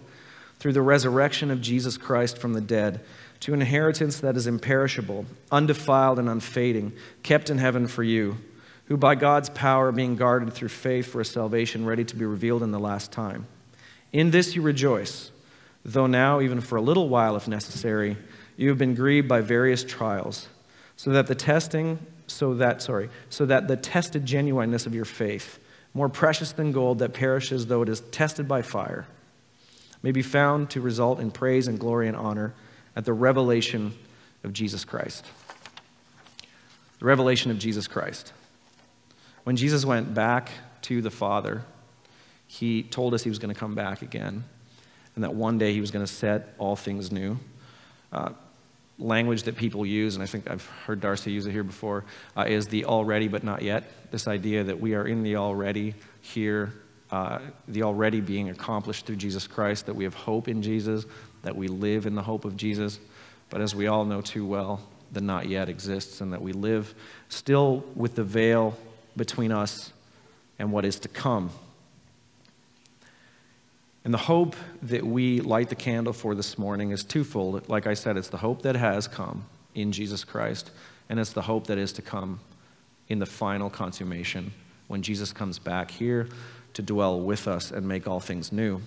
through 0.59 0.73
the 0.73 0.81
resurrection 0.81 1.51
of 1.51 1.59
Jesus 1.59 1.97
Christ 1.97 2.37
from 2.37 2.53
the 2.53 2.61
dead, 2.61 3.01
to 3.41 3.53
an 3.53 3.61
inheritance 3.61 4.19
that 4.19 4.37
is 4.37 4.47
imperishable, 4.47 5.25
undefiled, 5.51 6.19
and 6.19 6.29
unfading, 6.29 6.93
kept 7.23 7.49
in 7.49 7.57
heaven 7.57 7.87
for 7.87 8.03
you, 8.03 8.37
who 8.85 8.95
by 8.95 9.15
God's 9.15 9.49
power 9.49 9.91
being 9.91 10.15
guarded 10.15 10.53
through 10.53 10.69
faith 10.69 11.07
for 11.07 11.21
a 11.21 11.25
salvation 11.25 11.85
ready 11.85 12.05
to 12.05 12.15
be 12.15 12.23
revealed 12.23 12.61
in 12.61 12.71
the 12.71 12.79
last 12.79 13.11
time. 13.11 13.47
In 14.13 14.29
this 14.29 14.55
you 14.55 14.61
rejoice, 14.61 15.31
though 15.83 16.05
now, 16.05 16.39
even 16.39 16.61
for 16.61 16.75
a 16.75 16.81
little 16.81 17.09
while 17.09 17.35
if 17.35 17.47
necessary, 17.47 18.15
you 18.57 18.69
have 18.69 18.77
been 18.77 18.93
grieved 18.93 19.27
by 19.27 19.41
various 19.41 19.83
trials, 19.83 20.47
so 20.95 21.09
that 21.09 21.25
the 21.25 21.33
testing, 21.33 21.97
so 22.27 22.53
that, 22.55 22.83
sorry, 22.83 23.09
so 23.31 23.47
that 23.47 23.67
the 23.67 23.77
tested 23.77 24.23
genuineness 24.23 24.85
of 24.85 24.93
your 24.93 25.05
faith, 25.05 25.57
more 25.95 26.09
precious 26.09 26.51
than 26.51 26.71
gold 26.71 26.99
that 26.99 27.13
perishes 27.13 27.65
though 27.65 27.81
it 27.81 27.89
is 27.89 28.01
tested 28.11 28.47
by 28.47 28.61
fire, 28.61 29.07
may 30.03 30.11
be 30.11 30.21
found 30.21 30.69
to 30.69 30.79
result 30.79 31.19
in 31.19 31.31
praise 31.31 31.67
and 31.67 31.79
glory 31.79 32.07
and 32.07 32.15
honor 32.15 32.53
at 32.95 33.05
the 33.05 33.13
revelation 33.13 33.93
of 34.43 34.53
Jesus 34.53 34.85
Christ. 34.85 35.25
The 36.99 37.05
revelation 37.05 37.51
of 37.51 37.59
Jesus 37.59 37.87
Christ. 37.87 38.33
When 39.43 39.55
Jesus 39.55 39.85
went 39.85 40.13
back 40.13 40.51
to 40.83 41.01
the 41.01 41.11
Father, 41.11 41.63
he 42.47 42.83
told 42.83 43.13
us 43.13 43.23
he 43.23 43.29
was 43.29 43.39
going 43.39 43.53
to 43.53 43.59
come 43.59 43.75
back 43.75 44.01
again 44.01 44.43
and 45.15 45.23
that 45.23 45.33
one 45.33 45.57
day 45.57 45.73
he 45.73 45.81
was 45.81 45.91
going 45.91 46.05
to 46.05 46.11
set 46.11 46.53
all 46.57 46.75
things 46.75 47.11
new. 47.11 47.37
Uh, 48.11 48.31
language 48.97 49.43
that 49.43 49.55
people 49.55 49.85
use, 49.85 50.15
and 50.15 50.23
I 50.23 50.27
think 50.27 50.49
I've 50.49 50.65
heard 50.85 51.01
Darcy 51.01 51.31
use 51.31 51.47
it 51.47 51.51
here 51.51 51.63
before, 51.63 52.05
uh, 52.37 52.45
is 52.47 52.67
the 52.67 52.85
already 52.85 53.27
but 53.27 53.43
not 53.43 53.61
yet. 53.61 53.83
This 54.11 54.27
idea 54.27 54.63
that 54.63 54.79
we 54.79 54.93
are 54.93 55.07
in 55.07 55.23
the 55.23 55.37
already 55.37 55.95
here, 56.21 56.73
uh, 57.11 57.39
the 57.67 57.83
already 57.83 58.21
being 58.21 58.49
accomplished 58.49 59.05
through 59.05 59.17
Jesus 59.17 59.45
Christ, 59.45 59.85
that 59.85 59.93
we 59.93 60.05
have 60.05 60.13
hope 60.13 60.47
in 60.47 60.61
Jesus, 60.61 61.05
that 61.43 61.55
we 61.55 61.67
live 61.67 62.05
in 62.05 62.15
the 62.15 62.21
hope 62.21 62.45
of 62.45 62.55
Jesus. 62.55 62.99
But 63.49 63.61
as 63.61 63.75
we 63.75 63.87
all 63.87 64.05
know 64.05 64.21
too 64.21 64.45
well, 64.45 64.81
the 65.11 65.19
not 65.19 65.49
yet 65.49 65.67
exists, 65.67 66.21
and 66.21 66.31
that 66.31 66.41
we 66.41 66.53
live 66.53 66.95
still 67.27 67.83
with 67.95 68.15
the 68.15 68.23
veil 68.23 68.77
between 69.17 69.51
us 69.51 69.91
and 70.57 70.71
what 70.71 70.85
is 70.85 70.99
to 71.01 71.09
come. 71.09 71.49
And 74.05 74.13
the 74.13 74.19
hope 74.19 74.55
that 74.83 75.05
we 75.05 75.41
light 75.41 75.69
the 75.69 75.75
candle 75.75 76.13
for 76.13 76.33
this 76.33 76.57
morning 76.57 76.91
is 76.91 77.03
twofold. 77.03 77.67
Like 77.67 77.87
I 77.87 77.93
said, 77.93 78.15
it's 78.15 78.29
the 78.29 78.37
hope 78.37 78.61
that 78.61 78.75
has 78.75 79.07
come 79.07 79.45
in 79.75 79.91
Jesus 79.91 80.23
Christ, 80.23 80.71
and 81.09 81.19
it's 81.19 81.33
the 81.33 81.41
hope 81.41 81.67
that 81.67 81.77
is 81.77 81.91
to 81.93 82.01
come 82.01 82.39
in 83.09 83.19
the 83.19 83.25
final 83.25 83.69
consummation 83.69 84.53
when 84.87 85.01
Jesus 85.01 85.33
comes 85.33 85.59
back 85.59 85.91
here 85.91 86.29
to 86.73 86.81
dwell 86.81 87.19
with 87.19 87.47
us 87.47 87.71
and 87.71 87.87
make 87.87 88.07
all 88.07 88.19
things 88.19 88.51
new. 88.51 88.81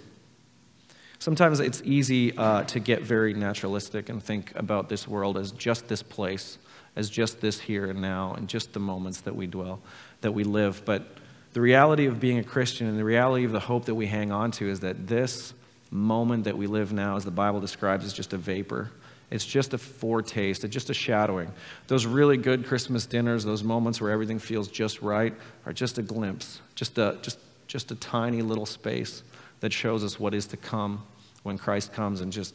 Sometimes 1.18 1.61
it's 1.61 1.81
easy 1.85 2.37
uh, 2.37 2.64
to 2.64 2.81
get 2.81 3.03
very 3.03 3.33
naturalistic 3.33 4.09
and 4.09 4.23
think 4.23 4.53
about 4.57 4.88
this 4.88 5.09
world 5.09 5.38
as 5.38 5.53
just 5.53 5.88
this 5.88 6.03
place, 6.03 6.59
as 6.97 7.09
just 7.09 7.40
this 7.40 7.59
here 7.59 7.87
and 7.87 8.03
now, 8.03 8.35
and 8.35 8.49
just 8.49 8.73
the 8.73 8.81
moments 8.81 9.23
that 9.23 9.35
we 9.35 9.47
dwell, 9.47 9.81
that 10.20 10.33
we 10.33 10.44
live. 10.44 10.85
But 10.85 11.07
the 11.55 11.61
reality 11.61 12.07
of 12.07 12.20
being 12.20 12.38
a 12.38 12.44
Christian 12.44 12.88
and 12.88 12.99
the 12.99 13.05
reality 13.05 13.44
of 13.44 13.53
the 13.53 13.61
hope 13.61 13.87
that 13.87 13.94
we 13.94 14.07
hang 14.07 14.33
on 14.33 14.51
to 14.53 14.68
is 14.68 14.81
that 14.81 15.07
this 15.07 15.55
moment 15.90 16.44
that 16.44 16.59
we 16.59 16.66
live 16.66 16.92
now, 16.92 17.16
as 17.16 17.25
the 17.25 17.31
Bible 17.31 17.61
describes, 17.61 18.05
is 18.05 18.12
just 18.12 18.33
a 18.33 18.37
vapor. 18.37 18.90
It's 19.31 19.47
just 19.47 19.73
a 19.73 19.79
foretaste, 19.79 20.64
it's 20.64 20.73
just 20.73 20.90
a 20.90 20.94
shadowing. 20.94 21.51
Those 21.87 22.07
really 22.07 22.37
good 22.37 22.66
Christmas 22.66 23.07
dinners, 23.07 23.44
those 23.44 23.64
moments 23.64 24.01
where 24.01 24.11
everything 24.11 24.38
feels 24.38 24.68
just 24.68 25.01
right, 25.01 25.35
are 25.64 25.73
just 25.73 25.97
a 25.99 26.03
glimpse, 26.03 26.61
just 26.75 26.99
a, 26.99 27.18
just, 27.23 27.38
just 27.66 27.90
a 27.90 27.94
tiny 27.94 28.42
little 28.42 28.66
space 28.66 29.22
that 29.61 29.72
shows 29.72 30.05
us 30.05 30.18
what 30.20 30.35
is 30.35 30.46
to 30.46 30.57
come 30.57 31.05
when 31.42 31.59
Christ 31.59 31.92
comes 31.92 32.20
and 32.20 32.33
just 32.33 32.55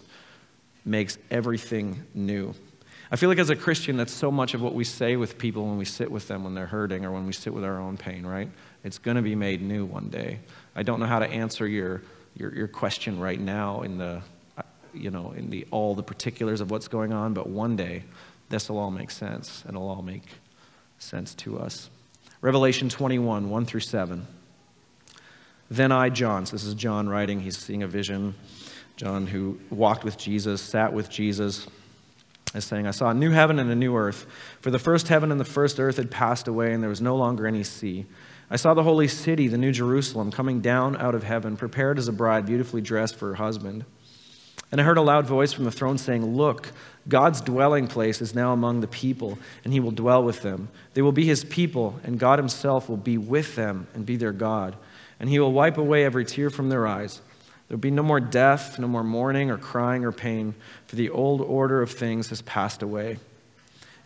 makes 0.86 1.18
everything 1.32 2.04
new. 2.14 2.54
I 3.12 3.16
feel 3.16 3.30
like 3.30 3.40
as 3.40 3.50
a 3.50 3.56
Christian, 3.56 3.98
that's 3.98 4.14
so 4.14 4.30
much 4.32 4.54
of 4.54 4.62
what 4.62 4.76
we 4.76 4.84
say 4.84 5.16
with 5.16 5.38
people 5.38 5.66
when 5.66 5.78
we 5.78 5.86
sit 5.86 6.12
with 6.12 6.28
them 6.28 6.44
when 6.44 6.54
they're 6.54 6.68
hurting 6.68 7.06
or 7.06 7.12
when 7.12 7.26
we 7.26 7.34
sit 7.34 7.54
with 7.54 7.64
our 7.64 7.80
own 7.80 7.98
pain, 7.98 8.26
right? 8.26 8.50
It's 8.84 9.00
going 9.00 9.18
to 9.18 9.24
be 9.24 9.36
made 9.36 9.62
new 9.62 9.86
one 9.86 10.10
day. 10.10 10.40
I 10.76 10.84
don't 10.84 11.00
know 11.00 11.08
how 11.08 11.20
to 11.20 11.28
answer 11.28 11.68
your, 11.68 12.04
your, 12.36 12.54
your 12.54 12.68
question 12.68 13.20
right 13.20 13.40
now 13.40 13.82
in 13.82 13.98
the, 13.98 14.22
you 14.94 15.10
know, 15.10 15.34
in 15.36 15.50
the, 15.50 15.66
all 15.72 15.96
the 15.96 16.04
particulars 16.04 16.62
of 16.62 16.70
what's 16.70 16.88
going 16.88 17.12
on, 17.12 17.34
but 17.34 17.50
one 17.50 17.76
day 17.76 18.04
this 18.50 18.70
will 18.70 18.78
all 18.78 18.92
make 18.92 19.10
sense 19.10 19.64
and 19.66 19.76
it'll 19.76 19.90
all 19.90 20.04
make 20.04 20.28
sense 21.00 21.34
to 21.36 21.58
us. 21.58 21.90
Revelation 22.42 22.90
21, 22.90 23.50
1 23.50 23.66
through 23.66 23.80
7. 23.80 24.28
Then 25.70 25.92
I, 25.92 26.10
John, 26.10 26.46
so 26.46 26.56
this 26.56 26.64
is 26.64 26.74
John 26.74 27.08
writing, 27.08 27.40
he's 27.40 27.58
seeing 27.58 27.84
a 27.84 27.88
vision. 27.88 28.36
John, 28.96 29.28
who 29.28 29.58
walked 29.70 30.04
with 30.04 30.18
Jesus, 30.18 30.62
sat 30.62 30.92
with 30.92 31.10
Jesus, 31.10 31.68
is 32.54 32.66
saying, 32.66 32.86
I 32.86 32.92
saw 32.92 33.12
a 33.12 33.14
new 33.14 33.32
heaven 33.32 33.60
and 33.60 33.72
a 33.72 33.76
new 33.76 33.96
earth. 33.96 34.26
For 34.60 34.72
the 34.72 34.80
first 34.80 35.08
heaven 35.08 35.32
and 35.32 35.40
the 35.40 35.46
first 35.46 35.80
earth 35.80 35.98
had 35.98 36.12
passed 36.12 36.48
away, 36.48 36.74
and 36.74 36.84
there 36.84 36.90
was 36.90 37.02
no 37.02 37.16
longer 37.16 37.48
any 37.48 37.64
sea. 37.64 38.06
I 38.50 38.56
saw 38.56 38.74
the 38.74 38.84
holy 38.84 39.08
city, 39.08 39.48
the 39.48 39.58
new 39.58 39.72
Jerusalem, 39.72 40.32
coming 40.32 40.60
down 40.60 40.98
out 40.98 41.16
of 41.16 41.24
heaven, 41.24 41.56
prepared 41.56 42.00
as 42.00 42.08
a 42.08 42.12
bride, 42.12 42.46
beautifully 42.46 42.82
dressed 42.82 43.16
for 43.16 43.30
her 43.30 43.36
husband. 43.36 43.86
And 44.72 44.82
I 44.82 44.84
heard 44.84 44.98
a 44.98 45.02
loud 45.02 45.26
voice 45.26 45.54
from 45.54 45.66
the 45.66 45.72
throne 45.72 45.98
saying, 45.98 46.36
Look, 46.36 46.72
God's 47.08 47.42
dwelling 47.42 47.88
place 47.88 48.22
is 48.22 48.36
now 48.36 48.54
among 48.54 48.82
the 48.82 48.88
people, 48.88 49.38
and 49.64 49.72
he 49.72 49.80
will 49.80 49.92
dwell 49.92 50.24
with 50.24 50.42
them. 50.42 50.70
They 50.94 51.02
will 51.02 51.12
be 51.12 51.26
his 51.26 51.44
people, 51.44 52.00
and 52.04 52.20
God 52.20 52.38
himself 52.38 52.90
will 52.90 52.98
be 52.98 53.18
with 53.18 53.56
them 53.56 53.88
and 53.94 54.06
be 54.06 54.16
their 54.16 54.32
God. 54.32 54.76
And 55.20 55.30
he 55.30 55.40
will 55.40 55.52
wipe 55.52 55.78
away 55.78 56.06
every 56.06 56.26
tear 56.26 56.50
from 56.50 56.70
their 56.70 56.88
eyes. 56.88 57.22
There 57.68 57.76
will 57.76 57.82
be 57.82 57.92
no 57.92 58.04
more 58.04 58.20
death, 58.20 58.80
no 58.80 58.88
more 58.88 59.04
mourning 59.04 59.52
or 59.52 59.58
crying 59.58 60.04
or 60.04 60.12
pain, 60.12 60.56
for 60.88 60.96
the 60.96 61.10
old 61.10 61.42
order 61.42 61.82
of 61.82 61.92
things 61.92 62.30
has 62.30 62.42
passed 62.42 62.82
away. 62.82 63.20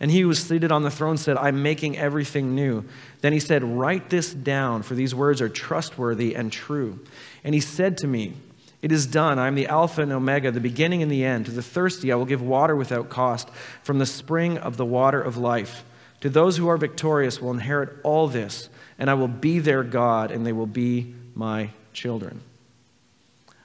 And 0.00 0.10
he 0.10 0.20
who 0.20 0.28
was 0.28 0.42
seated 0.42 0.72
on 0.72 0.82
the 0.82 0.90
throne 0.90 1.16
said, 1.16 1.36
I'm 1.36 1.62
making 1.62 1.96
everything 1.96 2.54
new. 2.54 2.84
Then 3.20 3.32
he 3.32 3.40
said, 3.40 3.62
Write 3.62 4.10
this 4.10 4.34
down, 4.34 4.82
for 4.82 4.94
these 4.94 5.14
words 5.14 5.40
are 5.40 5.48
trustworthy 5.48 6.34
and 6.34 6.52
true. 6.52 6.98
And 7.42 7.54
he 7.54 7.60
said 7.60 7.96
to 7.98 8.06
me, 8.06 8.34
It 8.82 8.92
is 8.92 9.06
done. 9.06 9.38
I 9.38 9.46
am 9.46 9.54
the 9.54 9.68
Alpha 9.68 10.02
and 10.02 10.12
Omega, 10.12 10.50
the 10.50 10.60
beginning 10.60 11.02
and 11.02 11.10
the 11.10 11.24
end. 11.24 11.46
To 11.46 11.52
the 11.52 11.62
thirsty, 11.62 12.12
I 12.12 12.16
will 12.16 12.26
give 12.26 12.42
water 12.42 12.76
without 12.76 13.08
cost 13.08 13.48
from 13.82 13.98
the 13.98 14.04
spring 14.04 14.58
of 14.58 14.76
the 14.76 14.84
water 14.84 15.22
of 15.22 15.38
life. 15.38 15.84
To 16.20 16.28
those 16.28 16.56
who 16.56 16.68
are 16.68 16.76
victorious 16.76 17.40
will 17.40 17.52
inherit 17.52 17.96
all 18.02 18.28
this, 18.28 18.68
and 18.98 19.10
I 19.10 19.14
will 19.14 19.28
be 19.28 19.58
their 19.58 19.82
God, 19.82 20.30
and 20.30 20.46
they 20.46 20.52
will 20.52 20.66
be 20.66 21.14
my 21.34 21.70
children. 21.92 22.40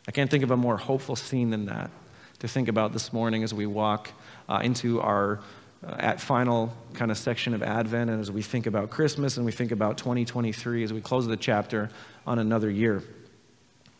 I 0.08 0.12
can't 0.12 0.30
think 0.32 0.44
of 0.44 0.52
a 0.52 0.58
more 0.58 0.78
hopeful 0.78 1.16
scene 1.16 1.52
than 1.52 1.66
that 1.68 1.92
to 2.40 2.48
think 2.48 2.68
about 2.68 2.94
this 2.94 3.14
morning 3.14 3.44
as 3.44 3.54
we 3.54 3.66
walk 3.66 4.10
uh, 4.48 4.60
into 4.64 5.02
our 5.02 5.40
uh, 5.86 5.96
at 5.98 6.20
final 6.20 6.74
kind 6.94 7.12
of 7.12 7.18
section 7.18 7.54
of 7.54 7.64
Advent, 7.64 8.10
and 8.10 8.20
as 8.20 8.32
we 8.32 8.42
think 8.42 8.66
about 8.66 8.90
Christmas 8.90 9.38
and 9.38 9.46
we 9.46 9.52
think 9.52 9.72
about 9.72 9.98
2023, 9.98 10.84
as 10.84 10.92
we 10.92 11.00
close 11.00 11.26
the 11.26 11.38
chapter 11.38 11.90
on 12.28 12.40
another 12.40 12.70
year. 12.70 13.02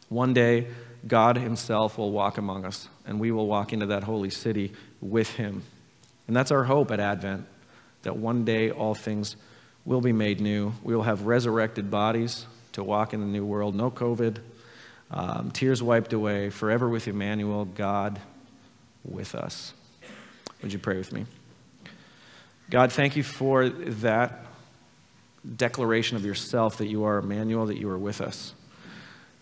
One 0.10 0.34
day, 0.34 0.68
God 1.08 1.38
Himself 1.38 1.98
will 1.98 2.12
walk 2.12 2.38
among 2.38 2.66
us, 2.66 2.90
and 3.06 3.20
we 3.20 3.32
will 3.32 3.48
walk 3.48 3.72
into 3.72 3.86
that 3.88 4.04
holy 4.04 4.30
city 4.30 4.74
with 5.00 5.30
Him. 5.30 5.64
And 6.28 6.36
that's 6.36 6.52
our 6.52 6.64
hope 6.64 6.92
at 6.92 7.00
Advent, 7.00 7.46
that 8.02 8.18
one 8.18 8.44
day 8.44 8.72
all 8.72 8.96
things 8.96 9.36
will 9.90 10.02
be 10.02 10.14
made 10.14 10.40
new. 10.40 10.72
We 10.84 10.96
will 10.96 11.02
have 11.02 11.24
resurrected 11.24 11.90
bodies 11.90 12.46
to 12.74 12.84
walk 12.84 13.16
in 13.16 13.22
the 13.22 13.26
new 13.26 13.44
world. 13.44 13.74
No 13.74 13.90
COVID, 13.90 14.38
um, 15.10 15.50
tears 15.50 15.82
wiped 15.82 16.14
away, 16.14 16.52
forever 16.52 16.88
with 16.88 17.08
Emmanuel, 17.08 17.66
God 17.66 18.20
with 19.04 19.34
us. 19.34 19.74
Would 20.62 20.72
you 20.72 20.78
pray 20.78 20.98
with 20.98 21.12
me? 21.12 21.26
God, 22.70 22.92
thank 22.92 23.16
you 23.16 23.24
for 23.24 23.68
that 23.68 24.46
declaration 25.56 26.18
of 26.18 26.24
yourself 26.24 26.78
that 26.78 26.86
you 26.86 27.06
are 27.06 27.18
Emmanuel, 27.18 27.66
that 27.66 27.80
you 27.80 27.90
are 27.90 27.98
with 27.98 28.22
us. 28.22 28.54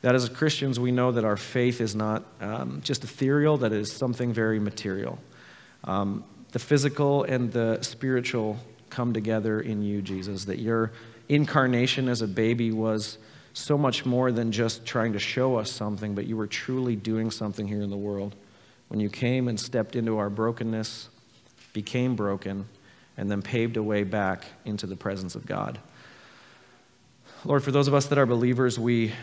That 0.01 0.15
as 0.15 0.29
Christians, 0.29 0.79
we 0.79 0.93
know 0.93 1.11
that 1.11 1.25
our 1.25 1.35
faith 1.35 1.81
is 1.81 1.93
not 1.93 2.23
um, 2.39 2.79
just 2.85 3.03
ethereal, 3.03 3.57
that 3.57 3.73
is 3.73 3.91
something 3.91 4.31
very 4.31 4.61
material. 4.61 5.19
Um, 5.83 6.23
the 6.53 6.59
physical 6.59 7.25
and 7.25 7.51
the 7.51 7.79
spiritual 7.81 8.57
come 8.89 9.13
together 9.13 9.59
in 9.59 9.81
you, 9.81 10.01
Jesus, 10.01 10.45
that 10.45 10.59
your 10.59 10.91
incarnation 11.29 12.07
as 12.07 12.21
a 12.21 12.27
baby 12.27 12.71
was 12.71 13.17
so 13.53 13.77
much 13.77 14.05
more 14.05 14.31
than 14.31 14.51
just 14.51 14.85
trying 14.85 15.13
to 15.13 15.19
show 15.19 15.55
us 15.55 15.71
something, 15.71 16.13
but 16.13 16.27
you 16.27 16.37
were 16.37 16.47
truly 16.47 16.95
doing 16.95 17.31
something 17.31 17.67
here 17.67 17.81
in 17.81 17.89
the 17.89 17.97
world. 17.97 18.35
When 18.87 18.99
you 18.99 19.09
came 19.09 19.47
and 19.47 19.59
stepped 19.59 19.95
into 19.95 20.17
our 20.17 20.29
brokenness, 20.29 21.09
became 21.73 22.15
broken, 22.15 22.65
and 23.17 23.29
then 23.29 23.41
paved 23.41 23.77
a 23.77 23.83
way 23.83 24.03
back 24.03 24.45
into 24.63 24.85
the 24.85 24.95
presence 24.95 25.35
of 25.35 25.45
God. 25.45 25.79
Lord, 27.45 27.63
for 27.63 27.71
those 27.71 27.87
of 27.87 27.93
us 27.93 28.05
that 28.07 28.17
are 28.17 28.25
believers, 28.25 28.79
we 28.79 29.13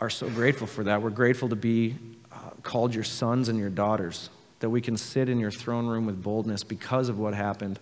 are 0.00 0.10
so 0.10 0.28
grateful 0.28 0.66
for 0.66 0.84
that. 0.84 1.02
We're 1.02 1.10
grateful 1.10 1.48
to 1.48 1.56
be 1.56 1.96
uh, 2.30 2.50
called 2.62 2.94
your 2.94 3.04
sons 3.04 3.48
and 3.48 3.58
your 3.58 3.70
daughters, 3.70 4.30
that 4.60 4.70
we 4.70 4.80
can 4.80 4.96
sit 4.96 5.28
in 5.28 5.40
your 5.40 5.50
throne 5.50 5.86
room 5.86 6.06
with 6.06 6.22
boldness 6.22 6.62
because 6.62 7.08
of 7.08 7.18
what 7.18 7.34
happened, 7.34 7.78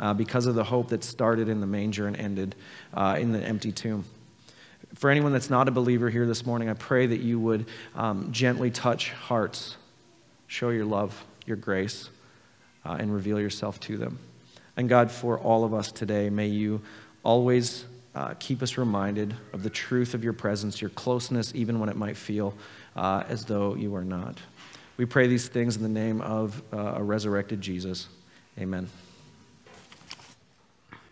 uh, 0.00 0.14
because 0.14 0.46
of 0.46 0.56
the 0.56 0.64
hope 0.64 0.88
that 0.88 1.04
started 1.04 1.48
in 1.48 1.60
the 1.60 1.66
manger 1.66 2.08
and 2.08 2.16
ended 2.16 2.56
uh, 2.94 3.16
in 3.20 3.30
the 3.30 3.38
empty 3.38 3.70
tomb. 3.70 4.04
For 4.94 5.10
anyone 5.10 5.32
that's 5.32 5.50
not 5.50 5.68
a 5.68 5.70
believer 5.70 6.10
here 6.10 6.26
this 6.26 6.44
morning, 6.44 6.68
I 6.68 6.74
pray 6.74 7.06
that 7.06 7.20
you 7.20 7.38
would 7.38 7.66
um, 7.94 8.32
gently 8.32 8.70
touch 8.70 9.10
hearts, 9.12 9.76
show 10.48 10.70
your 10.70 10.86
love, 10.86 11.24
your 11.46 11.56
grace, 11.56 12.08
uh, 12.84 12.96
and 12.98 13.14
reveal 13.14 13.38
yourself 13.38 13.78
to 13.80 13.96
them. 13.96 14.18
And 14.76 14.88
God, 14.88 15.10
for 15.12 15.38
all 15.38 15.64
of 15.64 15.74
us 15.74 15.92
today, 15.92 16.30
may 16.30 16.48
you 16.48 16.80
always 17.22 17.84
uh, 18.14 18.34
keep 18.40 18.62
us 18.62 18.78
reminded 18.78 19.36
of 19.52 19.62
the 19.62 19.70
truth 19.70 20.14
of 20.14 20.24
your 20.24 20.32
presence, 20.32 20.80
your 20.80 20.90
closeness, 20.90 21.52
even 21.54 21.78
when 21.78 21.88
it 21.88 21.96
might 21.96 22.16
feel 22.16 22.54
uh, 22.96 23.22
as 23.28 23.44
though 23.44 23.74
you 23.74 23.94
are 23.94 24.04
not. 24.04 24.38
We 24.96 25.04
pray 25.04 25.28
these 25.28 25.46
things 25.46 25.76
in 25.76 25.82
the 25.82 25.88
name 25.88 26.20
of 26.20 26.60
uh, 26.72 26.94
a 26.96 27.02
resurrected 27.02 27.60
Jesus. 27.60 28.08
Amen. 28.58 28.88